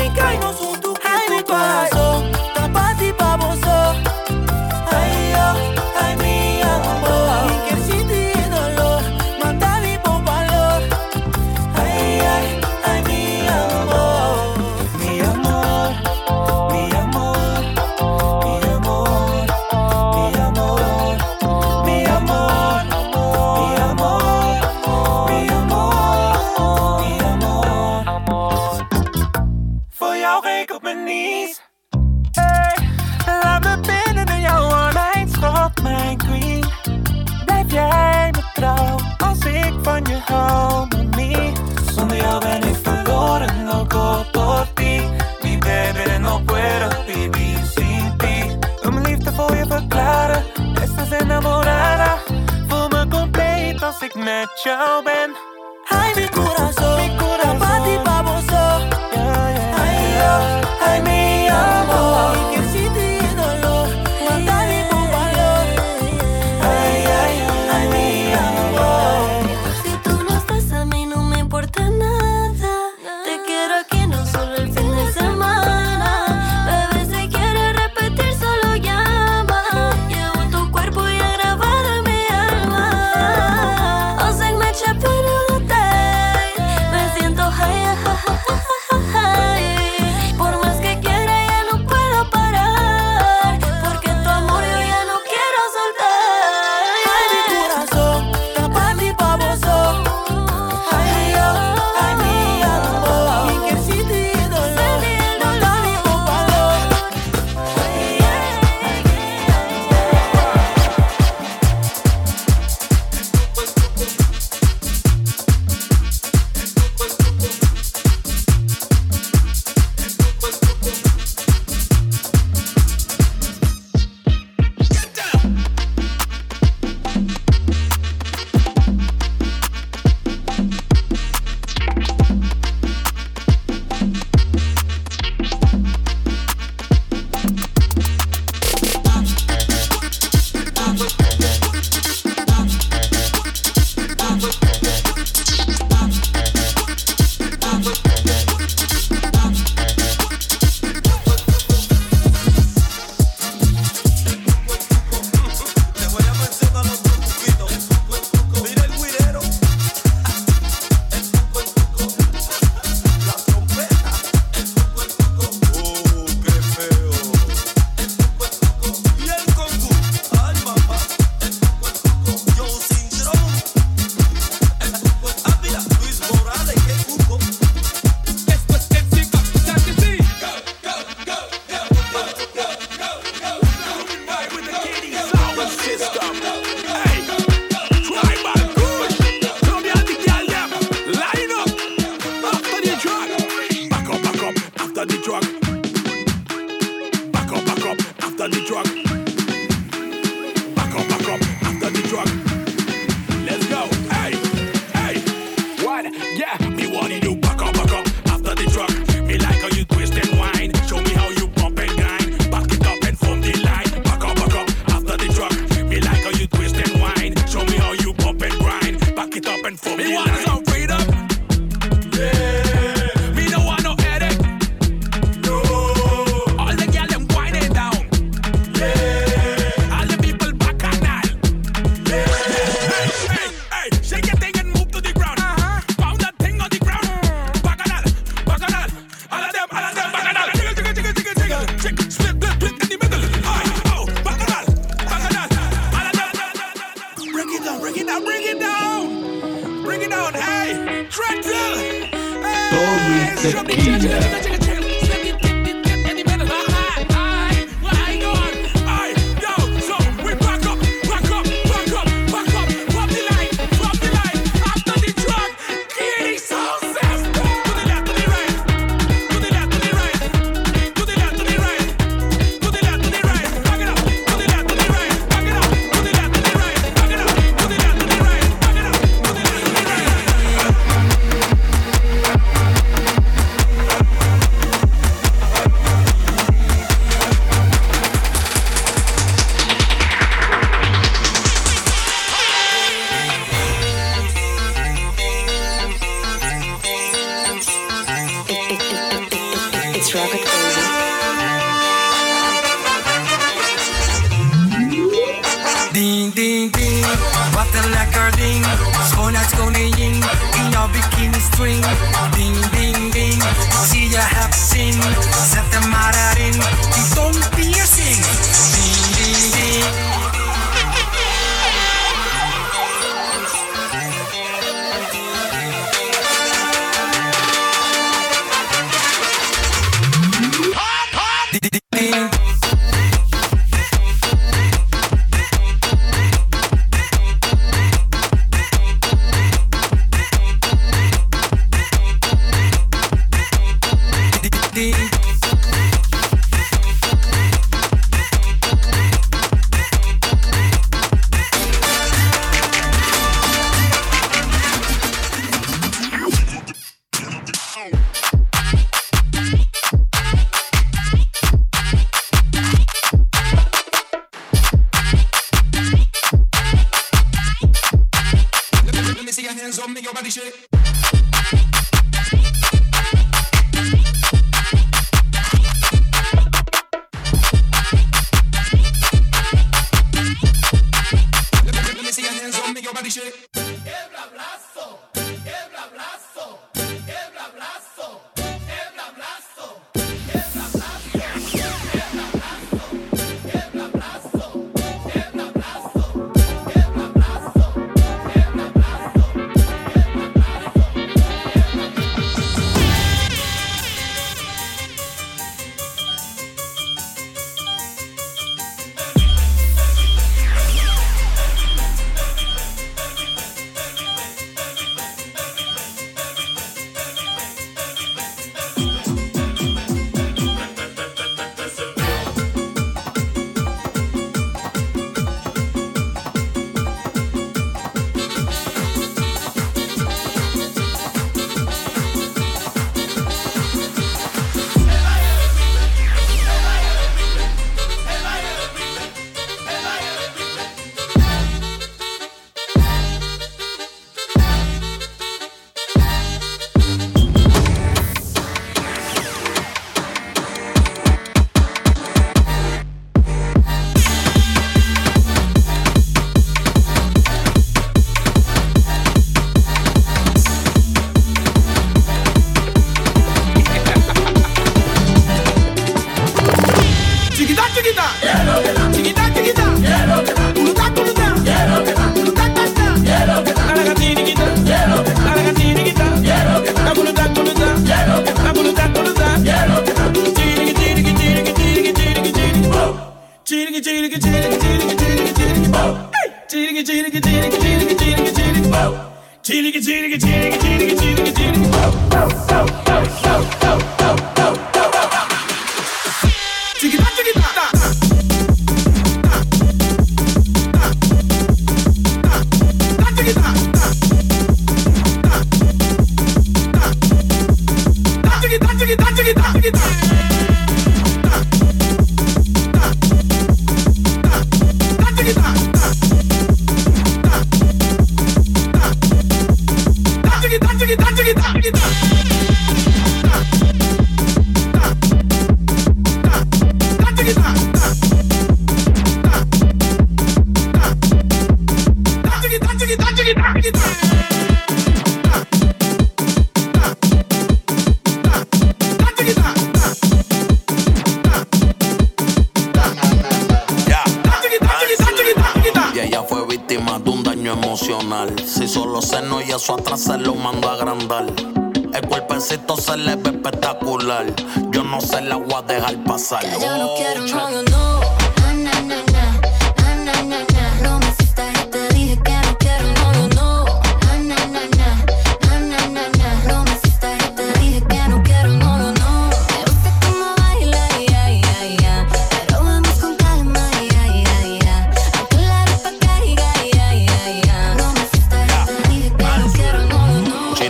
think 0.08 0.22
I 0.22 0.36
know 0.38 0.57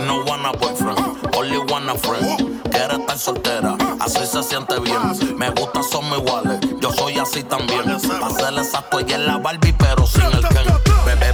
no 0.09 0.23
wanna 0.25 0.51
boyfriend, 0.53 0.99
only 1.35 1.57
wanna 1.71 1.95
friend. 1.95 2.61
Quiere 2.71 2.95
estar 2.95 3.17
soltera, 3.17 3.77
así 3.99 4.25
se 4.25 4.41
siente 4.41 4.79
bien. 4.79 5.37
Me 5.37 5.49
gusta, 5.51 5.83
somos 5.83 6.17
iguales, 6.17 6.59
yo 6.81 6.91
soy 6.91 7.19
así 7.19 7.43
también. 7.43 7.83
Para 8.19 8.29
ser 8.31 8.53
exacto, 8.57 8.99
ella 8.99 9.17
es 9.17 9.25
la 9.25 9.37
Barbie, 9.37 9.73
pero 9.73 10.07
sin 10.07 10.23
el 10.23 10.47
Ken. 10.47 10.65
Bebé, 11.05 11.33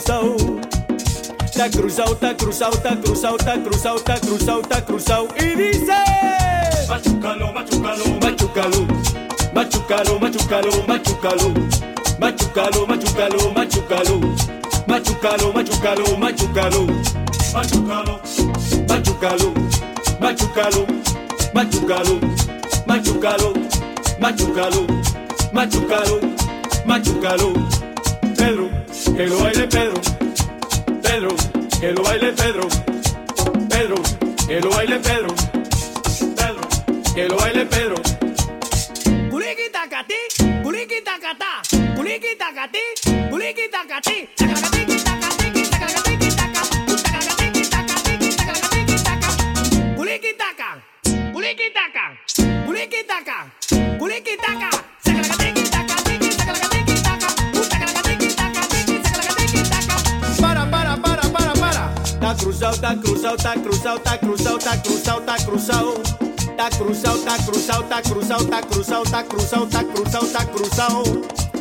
cruzado. 0.00 0.60
Está 1.44 1.70
cruzado, 1.70 2.12
está 2.14 2.34
cruzado, 2.34 2.72
está 2.74 2.96
cruzado, 2.96 3.36
está 3.36 3.60
cruzado, 3.60 3.96
está 3.96 4.20
cruzado, 4.20 4.60
está 4.62 4.84
cruzado. 4.84 5.28
Y 5.38 5.56
dice: 5.56 5.92
Machucalo, 6.88 7.52
machucalo, 7.52 8.04
machucalo. 8.20 8.86
Machucalo, 9.54 10.18
machucalo, 10.18 10.70
machucalo. 10.88 11.54
Machucalo, 12.18 12.86
machucalo, 12.86 13.52
machucalo. 13.52 14.20
Machucalo, 14.86 15.52
machucalo, 15.52 16.16
machucalo. 16.18 16.86
Machucalo, 17.52 18.14
machucalo, 18.88 19.54
machucalo. 20.18 20.86
Machucalo, 21.52 22.16
machucalo, 22.86 23.52
machucalo. 24.18 24.86
Machucalo, 25.52 26.20
machucalo. 26.86 27.52
Pedro 28.36 28.79
que 29.20 29.26
lo 29.26 29.38
baile 29.38 29.68
Pedro, 29.68 30.00
Pedro, 31.02 31.36
que 31.78 31.92
lo 31.92 32.02
baile 32.02 32.32
Pedro, 32.32 32.68
Pedro, 33.68 33.96
que 34.48 34.60
lo 34.62 34.70
baile 34.70 34.98
Pedro, 34.98 35.34
Pedro, 36.36 37.14
que 37.14 37.28
lo 37.28 37.36
baile 37.36 37.66
Pedro. 37.66 37.96
Curiquita 39.30 39.88
catí, 39.90 40.14
curiquita 40.62 41.18
catá. 41.20 41.49
cruzado, 63.20 63.36
está 63.36 63.54
cruzado, 63.60 63.96
está 63.98 64.18
cruzado, 64.18 64.58
está 64.58 64.82
cruzado, 64.82 65.20
está 65.20 65.36
cruzado. 65.44 66.02
Está 66.50 66.70
cruzado, 66.70 67.18
está 67.18 67.36
cruzado, 67.44 67.82
está 67.82 68.02
cruzado, 68.02 68.44
está 68.44 68.62
cruzado, 68.62 69.02
está 69.04 69.24
cruzado, 69.24 69.64
está 69.64 69.84
cruzado, 69.84 70.26
está 70.26 70.46
cruzado. 70.46 71.02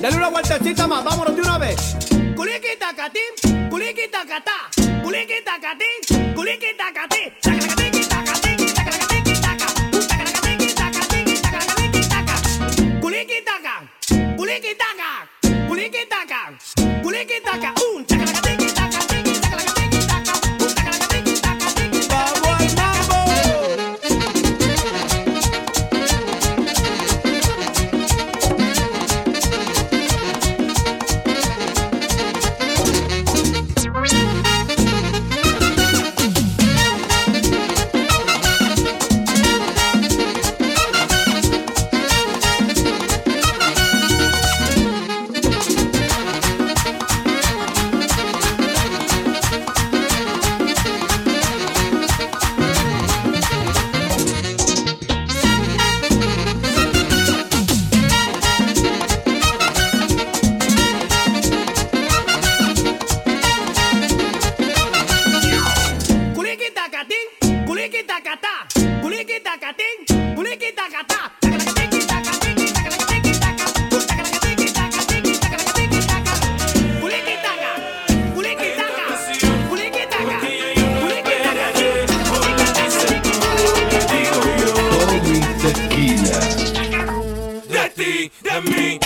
Dale 0.02 0.16
una 0.16 0.30
vueltecita 0.30 0.88
más, 0.88 1.04
vámonos 1.04 1.36
de 1.36 1.42
una 1.42 1.58
vez. 1.58 1.96
Culiqui 2.36 2.78
tacatín, 2.80 3.70
culiqui 3.70 4.08
tacatá, 4.10 4.70
culiqui 5.04 5.44
tacatín, 5.44 6.34
culiqui 6.34 6.78
tacatá. 6.78 6.99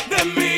Them 0.09 0.35
me. 0.35 0.52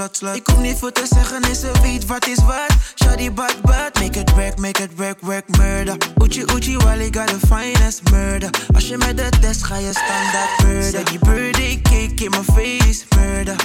Slot, 0.00 0.16
slot. 0.16 0.36
Ik 0.36 0.46
hoef 0.46 0.58
niet 0.58 0.78
voor 0.78 0.92
te 0.92 1.06
zeggen, 1.10 1.42
is 1.42 1.62
er 1.62 1.74
ze 1.74 1.82
weet 1.82 2.06
wat 2.06 2.26
is 2.26 2.38
wat. 2.44 2.72
Shawty 2.94 3.32
bad 3.32 3.60
bad, 3.62 3.94
make 3.94 4.18
it 4.18 4.30
work, 4.30 4.58
make 4.58 4.82
it 4.82 4.90
work, 4.96 5.20
work 5.20 5.56
murder. 5.56 5.96
Uchi 6.22 6.42
uchi, 6.56 6.76
while 6.76 7.10
got 7.10 7.28
the 7.28 7.46
finest 7.46 8.10
murder. 8.10 8.50
Als 8.74 8.88
je 8.88 8.96
met 8.96 9.16
de 9.16 9.28
test 9.40 9.64
ga 9.64 9.76
je 9.76 9.90
standaard 9.92 10.62
murder. 10.62 11.04
Die 11.04 11.18
birthday 11.18 11.80
cake 11.82 12.24
in 12.24 12.30
mijn 12.30 12.44
face, 12.44 13.04
murder. 13.16 13.56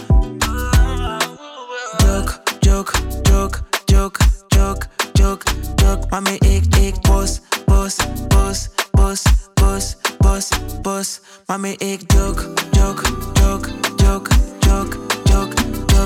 Joke, 1.97 2.41
joke, 2.59 2.91
joke, 3.21 3.59
joke, 3.85 4.19
joke, 4.47 4.85
joke, 5.13 5.45
joke. 5.75 6.07
Mami, 6.09 6.35
ik, 6.37 6.75
ik, 6.75 7.01
bos, 7.01 7.41
bos, 7.65 7.95
bos, 8.27 8.69
bos, 8.91 9.23
bos, 9.53 9.95
bos, 10.17 10.49
bos. 10.81 11.19
Mami, 11.45 11.71
ik, 11.71 12.11
joke, 12.11 12.53
joke, 12.71 13.03
joke, 13.33 13.69
joke, 13.95 14.29
joke, 14.59 14.97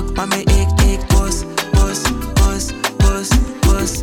joke. 0.00 0.16
Mami, 0.16 0.40
ik, 0.40 0.80
ik, 0.80 1.06
bos, 1.06 1.44
bos, 1.72 2.02
bos, 2.34 2.66
bos, 2.96 3.28
bos. 3.60 4.02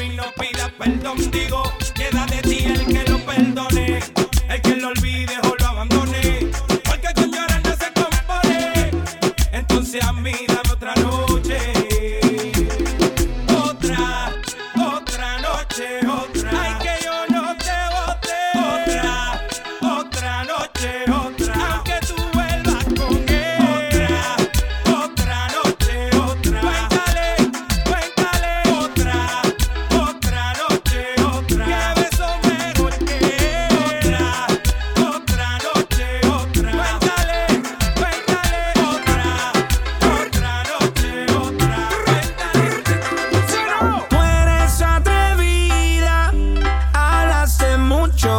Mí 0.00 0.16
no 0.16 0.24
pidas 0.32 0.70
perdón, 0.78 1.30
digo, 1.30 1.62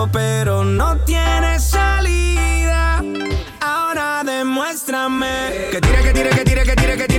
pero 0.10 0.64
no 0.64 0.98
tiene 1.06 1.60
salida. 1.60 3.04
Ahora 3.60 4.24
demuéstrame 4.24 5.70
que 5.72 5.82
tire, 5.82 6.02
que 6.02 6.14
tire, 6.14 6.30
que 6.30 6.46
tire, 6.46 6.64
que 6.64 6.76
tire, 6.76 6.98
que 6.98 7.08
tira. 7.08 7.11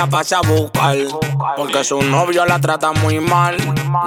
La 0.00 0.06
pasa 0.06 0.38
a 0.38 0.40
buscar 0.40 0.96
Porque 1.56 1.84
su 1.84 2.00
novio 2.00 2.46
la 2.46 2.58
trata 2.58 2.92
muy 2.92 3.20
mal 3.20 3.56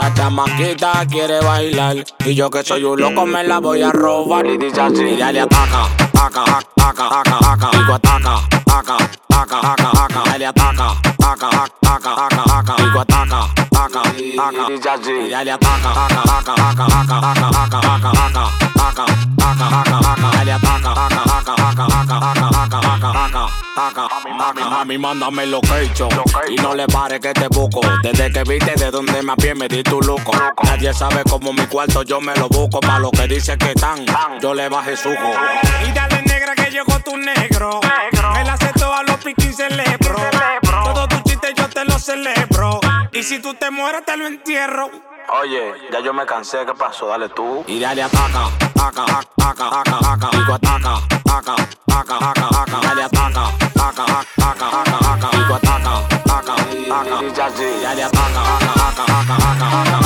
La 0.01 0.11
chamaquita 0.13 1.05
quiere 1.07 1.39
bailar 1.39 2.03
Y 2.25 2.33
yo 2.33 2.49
que 2.49 2.63
soy 2.63 2.83
un 2.83 2.99
loco 2.99 3.25
me 3.27 3.43
la 3.43 3.59
voy 3.59 3.83
a 3.83 3.91
robar 3.91 4.45
Y 4.47 4.57
dice 4.57 4.81
así 4.81 5.03
Ella 5.03 5.31
le 5.31 5.41
ataca, 5.41 5.85
ataca, 6.13 6.41
ataca, 6.41 7.19
ataca, 7.19 7.37
ataca 7.37 7.77
Digo 7.77 7.93
ataca, 7.93 8.35
ataca, 8.65 8.97
ataca, 9.29 9.59
ataca, 9.59 10.05
ataca 10.05 10.37
le 10.37 10.45
ataca, 10.47 10.91
ataca, 11.19 11.47
ataca, 11.63 12.11
ataca, 12.25 12.43
ataca 12.43 12.83
Digo 12.83 12.99
ataca, 12.99 13.43
ataca, 13.43 13.99
ataca 13.99 14.69
Y 14.69 14.75
dice 14.75 14.89
así 14.89 15.11
le 15.11 15.51
ataca, 15.51 15.91
ataca, 15.91 16.21
ataca, 16.23 16.53
ataca, 16.53 16.85
ataca, 16.85 17.31
ataca, 17.31 17.63
ataca, 17.63 17.77
ataca 17.77 18.09
Ataca, 18.09 18.32
Taca, 23.83 24.07
taca, 24.07 24.69
mami, 24.69 24.97
mándame 24.97 25.45
lo 25.45 25.59
que 25.59 25.73
he 25.73 25.83
hecho 25.83 26.07
Y 26.47 26.55
no 26.55 26.73
le 26.73 26.87
pare 26.87 27.19
que 27.19 27.33
te 27.33 27.47
busco 27.49 27.81
Desde 28.01 28.31
que 28.31 28.43
viste 28.43 28.75
de 28.75 28.91
donde 28.91 29.21
me 29.21 29.33
a 29.33 29.35
pie 29.35 29.53
me 29.55 29.67
di 29.67 29.83
tu 29.83 29.99
loco 29.99 30.31
Nadie 30.63 30.93
sabe 30.93 31.23
cómo 31.29 31.51
mi 31.51 31.65
cuarto 31.67 32.03
yo 32.03 32.21
me 32.21 32.33
lo 32.35 32.47
busco 32.47 32.79
Pa' 32.79 32.99
lo 32.99 33.11
que 33.11 33.27
dice 33.27 33.57
que 33.57 33.71
están, 33.71 34.05
yo 34.39 34.53
le 34.53 34.69
bajé 34.69 34.95
sujo 34.95 35.33
Y 35.85 35.91
dale 35.91 36.21
negra 36.21 36.55
que 36.55 36.71
llegó 36.71 36.97
tu 36.99 37.17
negro. 37.17 37.79
Él 38.39 38.49
hace 38.49 38.71
todo 38.73 38.93
a 38.93 39.03
los 39.03 39.17
piquis 39.17 39.57
celebro. 39.57 40.15
Todo 40.61 41.07
celebró. 42.03 42.79
Y 43.11 43.23
si 43.23 43.39
tú 43.39 43.53
te 43.53 43.71
mueres, 43.71 44.05
te 44.05 44.17
lo 44.17 44.27
entierro. 44.27 44.89
Oye, 45.41 45.73
ya 45.91 46.01
yo 46.01 46.13
me 46.13 46.25
cansé, 46.25 46.65
¿qué 46.65 46.73
pasó? 46.73 47.07
Dale 47.07 47.29
tú. 47.29 47.63
Y 47.67 47.79
dale 47.79 48.03
ataca, 48.03 48.47
ataca, 48.75 49.03
ataca, 49.03 49.67
ataca, 49.67 49.97
ataca. 49.97 50.29
Digo 50.37 50.53
ataca, 50.53 50.95
ataca, 51.25 51.55
ataca, 51.87 52.15
ataca, 52.17 52.47
ataca. 52.47 52.79
Dale 52.81 53.03
ataca, 53.03 53.07
ataca, 53.07 53.12
that 57.95 58.11
aka 58.11 58.41
aka 58.41 58.73
aka 58.87 59.03
aka 59.03 59.35
aka 59.35 59.97
aka. 59.97 60.02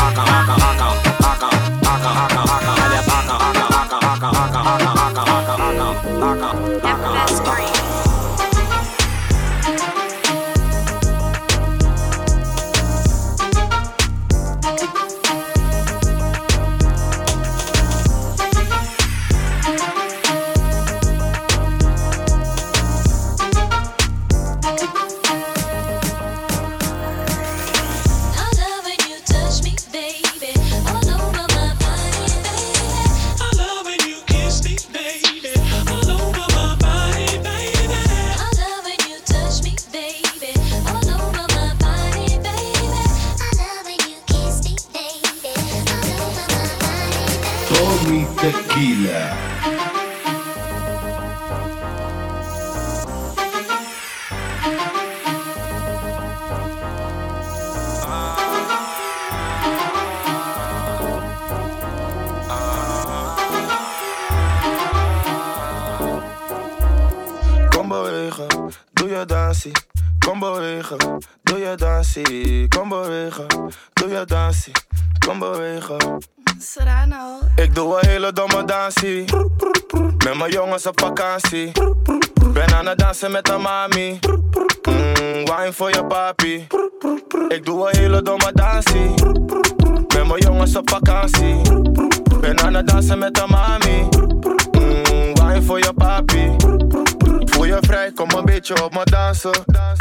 Me 98.97 99.03
dansen. 99.03 99.51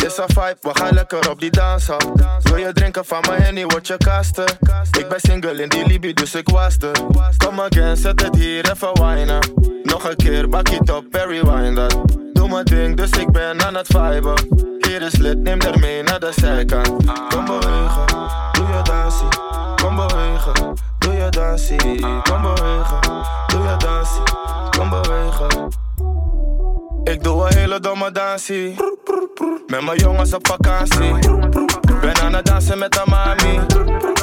Is 0.05 0.17
een 0.17 0.25
vibe, 0.27 0.57
we 0.61 0.71
gaan 0.73 0.95
lekker 0.95 1.31
op 1.31 1.41
die 1.41 1.51
dansen. 1.51 1.97
Wil 2.43 2.57
je 2.57 2.73
drinken 2.73 3.05
van 3.05 3.25
mijn 3.29 3.43
henny, 3.43 3.65
word 3.67 3.87
je 3.87 3.97
kasten. 3.97 4.45
Ik 4.99 5.09
ben 5.09 5.21
single 5.21 5.63
in 5.63 5.69
die 5.69 5.87
Libi, 5.87 6.13
dus 6.13 6.35
ik 6.35 6.49
was 6.49 6.77
er. 6.79 6.99
Kom 7.37 7.61
again, 7.61 7.97
zet 7.97 8.23
het 8.23 8.37
hier 8.37 8.71
even 8.71 9.01
wijnen. 9.01 9.39
Nog 9.83 10.09
een 10.09 10.17
keer, 10.17 10.49
bak 10.49 10.69
het 10.69 10.93
op, 10.93 11.05
Perry 11.11 11.43
wine 11.43 11.75
dat. 11.75 11.97
Doe 12.33 12.49
mijn 12.49 12.65
ding, 12.65 12.97
dus 12.97 13.11
ik 13.11 13.33
ben 13.33 13.65
aan 13.65 13.75
het 13.75 13.87
viben. 13.87 14.35
Hier 14.79 15.03
is 15.03 15.17
lid, 15.17 15.39
neem 15.39 15.61
er 15.61 15.79
mee 15.79 16.03
naar 16.03 16.21
de 16.21 16.33
zijkant. 16.35 16.89
Kom 17.29 17.45
bewegen, 17.45 18.07
doe 18.53 18.67
je 18.67 18.81
dansie. 18.83 19.29
Kom 19.83 19.97
bewegen, 19.97 20.75
doe 20.99 21.13
je 21.13 21.29
dansie. 21.31 22.01
Kom 22.23 22.43
bewegen, 22.43 23.01
doe 23.47 23.63
je 23.63 23.77
dansie. 23.79 24.23
Kom 24.79 24.91
bewegen. 24.91 25.85
Ik 27.07 27.25
doe 27.25 27.47
een 27.47 27.57
hele 27.57 27.81
domme 27.81 28.13
dansie. 28.13 28.75
Met 29.67 29.83
mijn 29.85 29.99
jongens 29.99 30.33
op 30.33 30.47
vakantie. 30.47 31.13
Ben 32.01 32.17
aan 32.23 32.35
het 32.35 32.47
dansen 32.47 32.79
met 32.79 32.93
de 32.93 33.03
mami. 33.05 33.59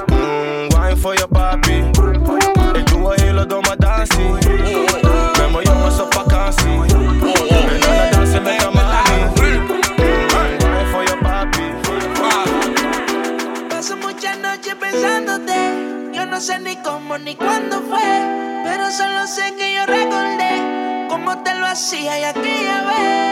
Mm, 0.06 0.70
wine 0.70 0.98
voor 0.98 1.14
je 1.14 1.28
papi. 1.32 1.78
Ik 2.74 2.88
doe 2.88 3.14
een 3.14 3.22
hele 3.22 3.46
domme 3.46 3.76
dansie. 3.78 4.32
Met 5.38 5.52
mijn 5.52 5.64
jongens 5.64 6.02
op 6.02 6.14
vakantie. 6.14 6.78
Ben 6.78 7.84
aan 7.84 7.94
het 7.94 8.14
dansen 8.14 8.44
met 8.44 8.60
de 8.60 8.70
mami. 8.74 9.20
Mm, 9.36 9.68
wine 10.28 10.88
voor 10.92 11.02
je 11.02 11.18
papi. 11.22 11.62
Paso 13.68 13.96
muchas 13.96 14.38
noches 14.42 14.76
pensándote. 14.80 16.03
No 16.34 16.42
sé 16.42 16.58
ni 16.58 16.76
cómo 16.78 17.20
ni 17.20 17.36
cuándo 17.36 17.80
fue. 17.84 18.00
Pero 18.64 18.90
solo 18.90 19.28
sé 19.28 19.54
que 19.56 19.76
yo 19.76 19.86
recordé 19.86 21.08
cómo 21.08 21.44
te 21.44 21.54
lo 21.54 21.68
hacía 21.68 22.20
y 22.20 22.24
aquella 22.24 22.82
vez. 22.86 23.23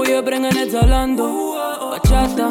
Het 0.00 0.08
voor 0.08 0.16
je 0.16 0.22
brengen, 0.22 0.54
net 0.54 0.70
Zalando. 0.70 1.54
Bachata, 1.90 2.46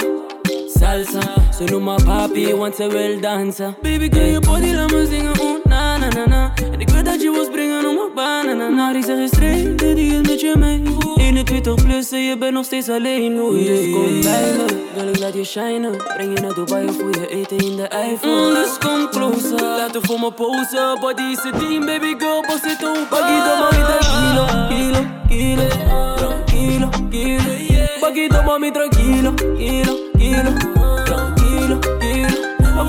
salsa. 0.80 1.19
Ze 1.57 1.63
noemen 1.63 2.03
papi, 2.03 2.55
want 2.55 2.76
ze 2.76 2.88
wil 2.88 3.19
dansen. 3.19 3.76
Baby, 3.81 4.09
kun 4.09 4.26
je 4.26 4.39
body 4.39 4.73
laat 4.73 4.91
me 4.91 5.07
zingen? 5.09 5.41
Oeh, 5.41 5.65
na 5.65 5.97
na 5.97 6.07
na 6.07 6.27
na. 6.27 6.53
En 6.71 6.80
ik 6.80 6.89
weet 6.89 7.05
dat 7.05 7.21
je 7.21 7.31
was 7.31 7.49
brengen 7.51 7.85
om 7.85 7.95
mijn 7.95 8.13
banana. 8.15 8.95
Ik 8.95 9.03
zeg 9.03 9.17
je 9.17 9.27
straight, 9.27 9.80
die 9.80 10.13
is 10.13 10.27
met 10.27 10.39
je 10.39 10.53
mee. 10.57 10.84
21 11.17 11.76
plus 11.76 12.11
en 12.11 12.23
je 12.23 12.38
bent 12.38 12.53
nog 12.53 12.65
steeds 12.65 12.89
alleen. 12.89 13.38
Hoe 13.38 13.63
dus 13.63 13.91
kom 13.91 14.21
bij 14.21 14.53
me, 14.57 14.65
wil 14.95 15.07
ik 15.07 15.19
laat 15.19 15.34
je 15.34 15.43
shinen. 15.43 15.97
Breng 15.97 16.34
je 16.34 16.41
naar 16.41 16.53
Dubai 16.53 16.88
of 16.88 17.01
hoe 17.01 17.11
je 17.11 17.27
eten 17.27 17.57
in 17.57 17.76
de 17.76 17.88
Eiffel. 17.88 18.47
Mm, 18.47 18.53
dus 18.53 18.77
kom 18.77 19.09
closer, 19.09 19.61
laten 19.61 20.05
voor 20.05 20.19
me 20.19 20.31
posen. 20.31 20.99
Body 20.99 21.21
is 21.21 21.43
het 21.43 21.59
team, 21.59 21.85
baby 21.85 22.15
girl, 22.17 22.41
pas 22.41 22.61
het 22.61 22.88
op. 22.88 23.07
Paquito, 23.09 23.57
mami, 23.59 23.84
tranquilo, 23.85 24.45
kilo, 24.45 24.91
kilo. 24.91 25.19
Tranquilo, 25.30 26.89
kilo. 27.11 27.49
Paquito, 28.01 28.41
mami, 28.43 28.72
tranquilo, 28.72 29.35
kilo. 29.35 29.93
Tranquilo, 31.06 31.80
kilo. 31.99 32.30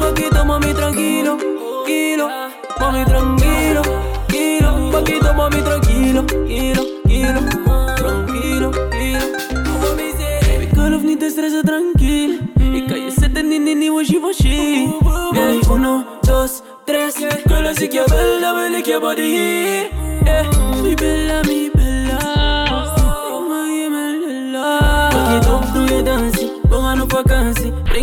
Paquito, 0.01 0.45
mami, 0.47 0.73
tranquilo, 0.73 1.37
kilo. 1.85 2.29
Mami, 2.79 3.05
tranquilo, 3.05 3.83
kilo. 4.29 4.91
Paquito, 4.91 5.35
mami, 5.35 5.63
tranquilo. 5.63 6.25
Tranquilo, 7.97 8.71
kilo. 8.91 9.21
Baby, 10.47 10.69
girl, 10.75 10.93
hoeft 10.93 11.05
niet 11.05 11.21
te 11.21 11.29
stressen, 11.31 11.65
tranquilo. 11.65 12.35
Ik 12.73 12.87
kan 12.87 13.01
je 13.01 13.11
zetten 13.19 13.53
in 13.53 13.65
die 13.65 13.77
nieuwe 13.77 14.05
Givenchy. 14.05 14.89
Hey, 15.33 15.61
uno, 15.71 16.05
dos, 16.21 16.63
tres. 16.85 17.15
Girl, 17.45 17.67
als 17.67 17.79
ik 17.79 17.93
je 17.93 18.05
wil, 18.07 18.41
dan 18.41 18.55
wil 18.55 18.79
ik 18.79 18.87
je 18.87 18.99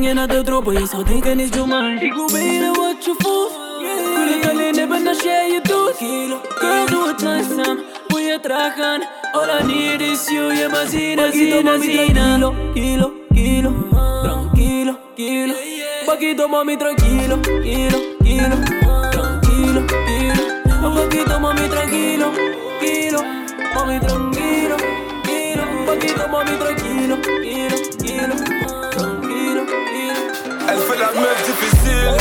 Меня 0.08 0.26
до 0.26 0.42
дроба 0.42 0.74
и 0.74 0.86
садика 0.86 1.36
не 1.36 1.48
сжимай 1.48 1.98
И 1.98 2.10
губина 2.10 2.72
вот 2.74 3.02
чуфу 3.04 3.50
Кули 3.52 4.42
тали 4.42 4.72
небе 4.72 5.00
на 5.00 5.14
шее 5.14 5.60
тукило 5.60 6.40
Girl 6.62 6.88
do 6.88 7.12
it 7.12 7.22
nice 7.22 7.54
сам 7.54 7.80
Voy 8.10 8.32
a 8.32 8.40
trajan 8.40 9.02
All 9.36 9.52
I 9.52 9.64
need 9.64 10.02
is 10.02 10.32
you 10.32 10.50
Yeah, 10.50 10.70
más 10.70 10.92
zina, 10.92 11.30
zina, 11.30 11.78
zina 11.78 12.54
Kilo, 12.74 13.12
kilo, 13.34 13.72
tranquilo, 14.24 14.96
kilo. 15.18 15.54
Paquito 16.06 16.48
mami 16.48 16.78
tranquilo, 16.78 17.38
kilo, 17.66 18.00
kilo. 18.24 18.58
Tranquilo, 19.12 19.82
kilo. 20.08 20.34
Paquito 20.96 21.38
mami 21.38 21.68
tranquilo, 21.68 22.32
kilo. 22.80 23.22
Mami 23.76 24.00
tranquilo, 24.00 24.78
kilo. 25.28 25.66
Paquito 25.86 26.28
mami 26.30 26.54
tranquilo, 26.62 27.18
kilo, 27.44 27.78
kilo. 28.02 28.67
Elle 30.70 30.80
fait 30.80 30.98
la 30.98 31.12
meuf 31.20 31.44
difficile. 31.46 32.18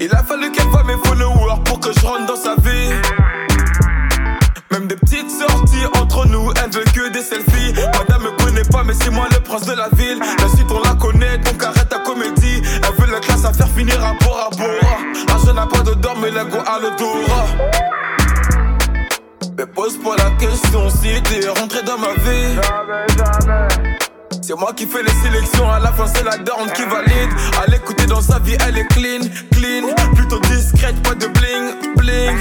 Il 0.00 0.12
a 0.14 0.22
fallu 0.22 0.50
qu'elle 0.52 0.66
voie 0.68 0.84
mes 0.84 0.96
followers 1.04 1.62
pour 1.64 1.80
que 1.80 1.92
je 1.92 2.06
rentre 2.06 2.26
dans 2.26 2.36
sa 2.36 2.54
vie. 2.56 2.92
Même 4.70 4.86
des 4.86 4.96
petites 4.96 5.30
sorties 5.30 5.84
entre 6.00 6.26
nous, 6.26 6.52
elle 6.62 6.70
veut 6.70 6.84
que 6.84 7.12
des 7.12 7.22
selfies. 7.22 7.74
Madame 7.98 8.22
me 8.22 8.30
connaît 8.44 8.64
pas, 8.64 8.82
mais 8.84 8.94
c'est 8.94 9.10
moi 9.10 9.26
le 9.30 9.40
prince 9.40 9.66
de 9.66 9.74
la 9.74 9.88
ville. 9.90 10.18
La 10.18 10.48
suite 10.48 10.70
on 10.70 10.82
la 10.82 10.94
connaît, 10.94 11.38
donc 11.38 11.62
arrête 11.62 11.88
ta 11.88 11.98
comédie. 11.98 12.62
Elle 12.64 13.04
veut 13.04 13.12
la 13.12 13.20
classe 13.20 13.44
à 13.44 13.52
faire 13.52 13.68
finir 13.68 14.02
à 14.04 14.14
bord 14.24 14.50
à 14.50 14.56
bord. 14.56 14.98
L'argent 15.28 15.54
n'a 15.54 15.66
pas 15.66 15.82
d'odeur, 15.82 16.16
mais 16.20 16.30
l'ego 16.30 16.58
a 16.66 16.78
l'odorat. 16.78 17.46
Mais 19.58 19.66
pose 19.66 19.98
pas 19.98 20.16
la 20.16 20.30
question 20.38 20.88
si 20.88 21.22
t'es 21.22 21.48
rentré 21.48 21.82
dans 21.82 21.98
ma 21.98 22.14
vie. 22.14 22.58
C'est 24.42 24.58
moi 24.58 24.72
qui 24.74 24.86
fais 24.86 25.04
les 25.04 25.14
sélections, 25.22 25.70
à 25.70 25.78
la 25.78 25.92
fin 25.92 26.04
c'est 26.12 26.24
la 26.24 26.36
dorne 26.36 26.68
qui 26.72 26.82
valide. 26.82 27.30
À 27.62 27.70
l'écouter 27.70 28.06
dans 28.06 28.20
sa 28.20 28.40
vie, 28.40 28.56
elle 28.66 28.76
est 28.76 28.88
clean, 28.88 29.20
clean. 29.52 29.94
Plutôt 30.16 30.40
discrète, 30.40 31.00
pas 31.04 31.14
de 31.14 31.28
bling, 31.28 31.94
bling. 31.96 32.36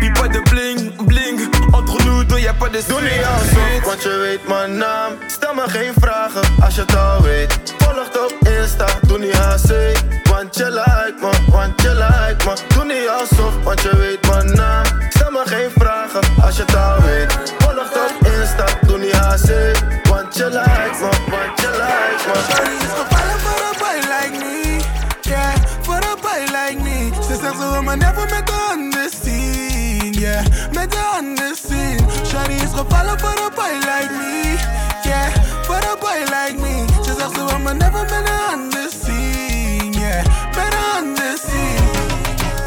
Puis 0.00 0.12
pas 0.12 0.28
de 0.28 0.40
bling, 0.50 0.92
bling. 1.06 1.40
Entre 1.72 2.04
nous 2.04 2.24
deux, 2.24 2.38
y'a 2.38 2.52
pas 2.52 2.68
de 2.68 2.80
Doe 2.86 3.00
niet 3.00 3.24
alsof, 3.24 3.84
want 3.86 4.02
je 4.02 4.18
weet 4.18 4.48
mijn 4.48 4.76
naam. 4.76 5.12
Stel 5.28 5.54
me 5.54 5.62
geen 5.66 5.92
vragen 5.98 6.42
als 6.60 6.74
je 6.74 6.80
het 6.80 6.96
al 6.96 7.22
weet. 7.22 7.58
Volg 7.78 8.08
op 8.24 8.48
Insta, 8.48 8.86
doe 9.06 9.18
niet 9.18 9.34
HC. 9.34 9.96
Want 10.30 10.56
je 10.56 10.70
like 10.70 11.14
me, 11.20 11.30
want 11.50 11.82
je 11.82 11.94
like 11.94 12.46
me. 12.46 12.54
Doe 12.74 12.84
niet 12.84 13.08
alsof, 13.08 13.52
want 13.64 13.80
je 13.82 13.96
weet 13.96 14.28
mijn 14.30 14.52
naam. 14.56 14.84
Stel 15.08 15.30
me 15.30 15.42
geen 15.44 15.70
vragen 15.76 16.20
als 16.42 16.56
je 16.56 16.62
het 16.62 16.76
al 16.76 17.00
weet. 17.02 17.32
Volg 17.58 17.90
op 17.92 18.26
Insta, 18.26 18.64
doe 18.86 18.98
niet 18.98 19.16
HC. 19.16 19.97
Want 20.38 20.52
je 20.52 20.58
like 20.60 21.00
me, 21.00 21.10
want 21.30 21.60
je 21.60 21.70
like 21.70 22.28
me. 22.28 22.34
Shawty 22.48 22.70
is 22.70 22.92
gevallen 22.96 23.38
voor 23.40 23.60
een 23.66 23.78
boy 23.78 23.98
like 24.14 24.38
me. 24.38 24.80
Yeah, 25.20 25.54
voor 25.82 25.94
een 25.94 26.18
boy 26.20 26.42
like 26.56 26.82
me. 26.82 27.10
Zegt 27.26 27.40
ze 27.40 27.56
wil 27.58 27.82
me 27.82 27.96
never 27.96 28.28
met 28.30 28.46
de 28.46 28.52
handen 28.52 29.10
zien. 29.22 30.12
Yeah, 30.12 30.44
met 30.72 30.90
de 30.90 30.96
handen 30.96 31.56
zien. 31.68 32.26
Shawty 32.26 32.52
is 32.52 32.70
gevallen 32.74 33.20
voor 33.20 33.30
een 33.30 33.54
boy 33.54 33.74
like 33.78 34.12
me. 34.18 34.56
Yeah, 35.02 35.34
voor 35.62 35.74
een 35.74 35.98
boy 36.00 36.20
like 36.20 36.54
me. 36.60 36.84
Zegt 37.02 37.18
ze 37.18 37.44
wil 37.44 37.58
me 37.58 37.74
never 37.74 38.00
met 38.00 38.26
de 38.26 38.32
handen 38.48 38.90
zien. 39.04 39.92
Yeah, 39.92 40.24
met 40.56 40.70
de 40.70 40.78
handen 40.92 41.38
zien. 41.48 41.78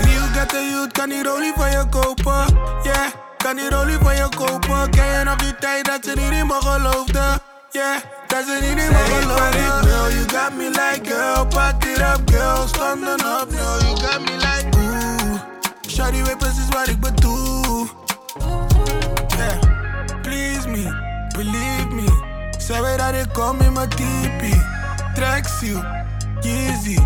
Rio 0.01 0.21
got 0.33 0.49
the 0.49 0.69
youth, 0.71 1.09
die 1.09 1.23
rolie 1.23 1.53
van 1.55 1.71
je 1.71 1.85
kopen. 1.89 2.57
Yeah, 2.83 3.07
kan 3.37 3.55
die 3.55 3.69
rolie 3.69 3.97
van 4.01 4.15
je 4.15 4.27
kopen. 4.35 4.89
Ken 4.89 5.05
je 5.05 5.23
nog 5.23 5.35
die 5.35 5.55
tijd 5.55 5.85
dat 5.85 5.99
ze 6.03 6.11
niet 6.15 6.31
in 6.31 6.47
me 6.47 6.57
geloofde? 6.61 7.49
Yeah, 7.73 8.01
niet 8.61 8.63
in 8.63 8.75
me 8.75 9.03
geloofde. 9.21 9.57
ik 9.57 10.13
you 10.13 10.29
got 10.29 10.53
me 10.57 10.69
like 10.69 11.05
girl. 11.05 11.45
Pak 11.45 11.85
it 11.85 11.99
up, 11.99 12.21
girl. 12.31 12.67
Standen 12.67 13.13
op, 13.13 13.51
no, 13.51 13.77
you 13.77 13.97
got 13.97 14.19
me 14.19 14.35
like 14.35 14.77
ooh. 14.77 15.39
Shawty 15.87 16.23
weet 16.23 16.37
precies 16.37 16.67
wat 16.69 16.87
ik 16.87 16.99
bedoel. 16.99 17.87
Yeah, 19.37 19.59
please 20.21 20.67
me, 20.67 20.83
believe 21.35 21.87
me. 21.87 22.09
Zij 22.57 22.81
weet 22.81 22.97
dat 22.97 23.13
ik 23.13 23.33
kom 23.33 23.59
in 23.59 23.73
mijn 23.73 23.89
tipi. 23.89 24.61
Tracksuit, 25.13 25.85
Yeezy. 26.41 26.99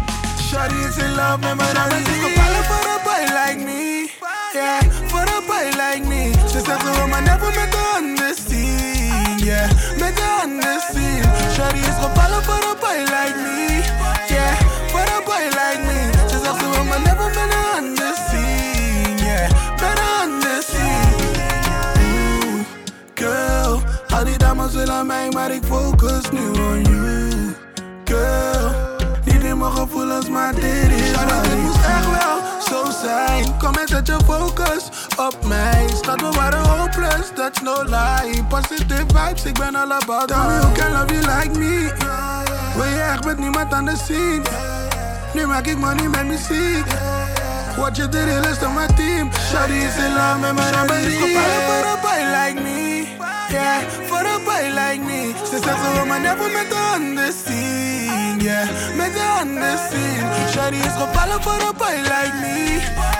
Shawty 0.49 0.75
is 0.75 0.97
in 0.97 1.15
love 1.15 1.37
met 1.37 1.55
mijn 1.55 1.73
Dames 1.73 1.99
is 1.99 2.07
gevallen 2.07 2.63
voor 2.63 2.85
een 2.85 3.03
boy 3.03 3.23
like 3.23 3.63
me. 3.63 4.09
Yeah, 4.53 4.81
voor 5.07 5.19
een 5.19 5.45
boy 5.47 5.83
like 5.83 6.07
me. 6.07 6.31
Ze 6.47 6.61
zegt 6.65 6.81
ze 6.81 6.91
wil 6.95 7.07
maar 7.07 7.21
never 7.21 7.53
met 7.55 7.71
de 7.71 7.77
handen 7.93 8.35
zien. 8.47 9.04
Yeah, 9.45 9.69
met 9.99 10.15
de 10.15 10.35
handen 10.39 10.81
zien. 10.93 11.23
Shawty 11.53 11.77
is 11.77 11.95
gevallen 12.01 12.43
voor 12.43 12.53
een 12.53 12.77
boy 12.79 12.97
like 12.97 13.35
me. 13.43 13.83
Yeah, 14.27 14.59
voor 14.87 14.99
een 14.99 15.23
boy 15.25 15.45
like 15.49 15.81
me. 15.85 16.09
Ze 16.29 16.39
zegt 16.43 16.59
ze 16.59 16.69
wil 16.69 16.83
maar 16.83 17.01
never 17.01 17.25
met 17.25 17.51
de 17.51 17.69
handen 17.73 18.15
zien. 18.29 19.17
Yeah, 19.17 19.49
met 19.69 19.95
de 19.95 20.03
handen 20.17 20.63
zien. 20.71 21.25
Ooh, 22.01 22.65
girl, 23.13 23.81
al 24.17 24.23
die 24.23 24.37
dames 24.37 24.73
willen 24.73 25.05
mij, 25.05 25.29
maar 25.29 25.51
ik 25.51 25.63
focus 25.63 26.29
nu 26.31 26.49
on 26.49 26.81
you. 26.81 27.55
Girl, 28.03 28.71
niet 29.23 29.43
in 29.43 29.57
mijn 29.57 29.71
gevoelens, 29.71 30.29
maar 30.29 30.55
dit 30.55 30.91
is 30.91 31.11
wat 31.11 31.31
zijn. 33.05 33.57
Kom 33.57 33.73
en 33.73 33.87
zet 33.87 34.07
je 34.07 34.17
focus 34.25 34.83
op 35.17 35.37
mij. 35.45 35.85
Schat, 36.01 36.21
we 36.21 36.31
waren 36.31 36.59
hopeless, 36.59 37.27
that's 37.35 37.61
no 37.61 37.83
lie. 37.83 38.43
Positive 38.43 39.05
vibes, 39.13 39.45
ik 39.45 39.57
ben 39.59 39.75
all 39.75 39.91
about 39.91 40.27
Tell 40.27 40.47
me 40.47 40.57
who 40.59 40.71
can 40.71 40.91
love 40.91 41.13
you 41.13 41.21
like 41.21 41.59
me. 41.59 41.93
Wil 42.75 42.85
je 42.85 43.01
echt 43.11 43.25
met 43.25 43.37
niemand 43.37 43.73
aan 43.73 43.85
de 43.85 43.95
scene? 44.03 44.41
Nu 45.33 45.45
maak 45.47 45.65
ik 45.65 45.77
money 45.77 46.07
met 46.07 46.25
muziek. 46.25 46.85
Wat 47.77 47.95
je 47.95 48.09
de 48.09 48.23
realest 48.23 48.57
van 48.57 48.73
mijn 48.73 48.95
team. 48.95 49.31
Shawty 49.33 49.71
is 49.71 49.95
in 49.95 50.13
love 50.13 50.37
met 50.39 50.53
mijn 50.53 50.73
Shawty 50.73 50.93
is 50.93 51.17
gevallen 51.17 51.61
voor 51.67 51.91
een 51.91 52.01
boy 52.01 52.37
like 52.37 52.61
me 52.61 52.84
yeah. 53.51 53.81
For 54.09 54.21
a 54.21 54.37
boy 54.39 54.73
like 54.73 55.01
me, 55.01 55.33
she 55.49 55.57
says 55.57 55.81
a 55.87 55.99
woman 55.99 56.23
never 56.23 56.47
met 56.49 56.67
her 56.67 56.95
on 56.95 57.15
the 57.15 57.31
scene, 57.31 58.39
yeah. 58.41 58.65
Met 58.97 59.13
her 59.13 59.41
on 59.41 59.55
the 59.55 59.77
scene. 59.77 60.25
Shawty 60.51 60.79
is 60.79 60.95
gonna 60.97 61.13
follow 61.13 61.39
for 61.39 61.57
a 61.69 61.73
boy 61.73 61.97
like 62.09 62.35
me, 62.43 62.79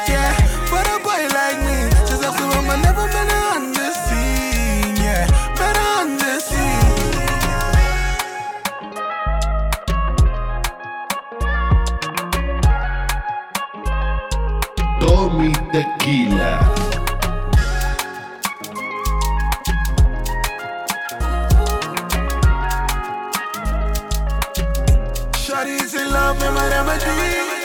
yeah. 0.10 0.34
For 0.70 0.82
a 0.82 0.98
boy 1.00 1.28
like 1.34 1.60
me, 1.68 1.78
she 2.08 2.16
says 2.22 2.36
a 2.40 2.48
woman 2.56 2.82
never 2.82 3.06
met 3.08 3.30
her 3.32 3.44
on 3.56 3.74
the 3.74 3.90
scene, 4.04 4.96
yeah. 4.98 5.28
Met 5.60 5.78
her 5.78 6.02
on 6.02 6.18
the 6.18 6.40
scene. 6.40 6.94
Tommy 15.00 15.52
Tequila. 15.72 16.65
up 26.26 26.42
in 26.42 26.54
my 26.56 26.68
remedy. 26.70 27.65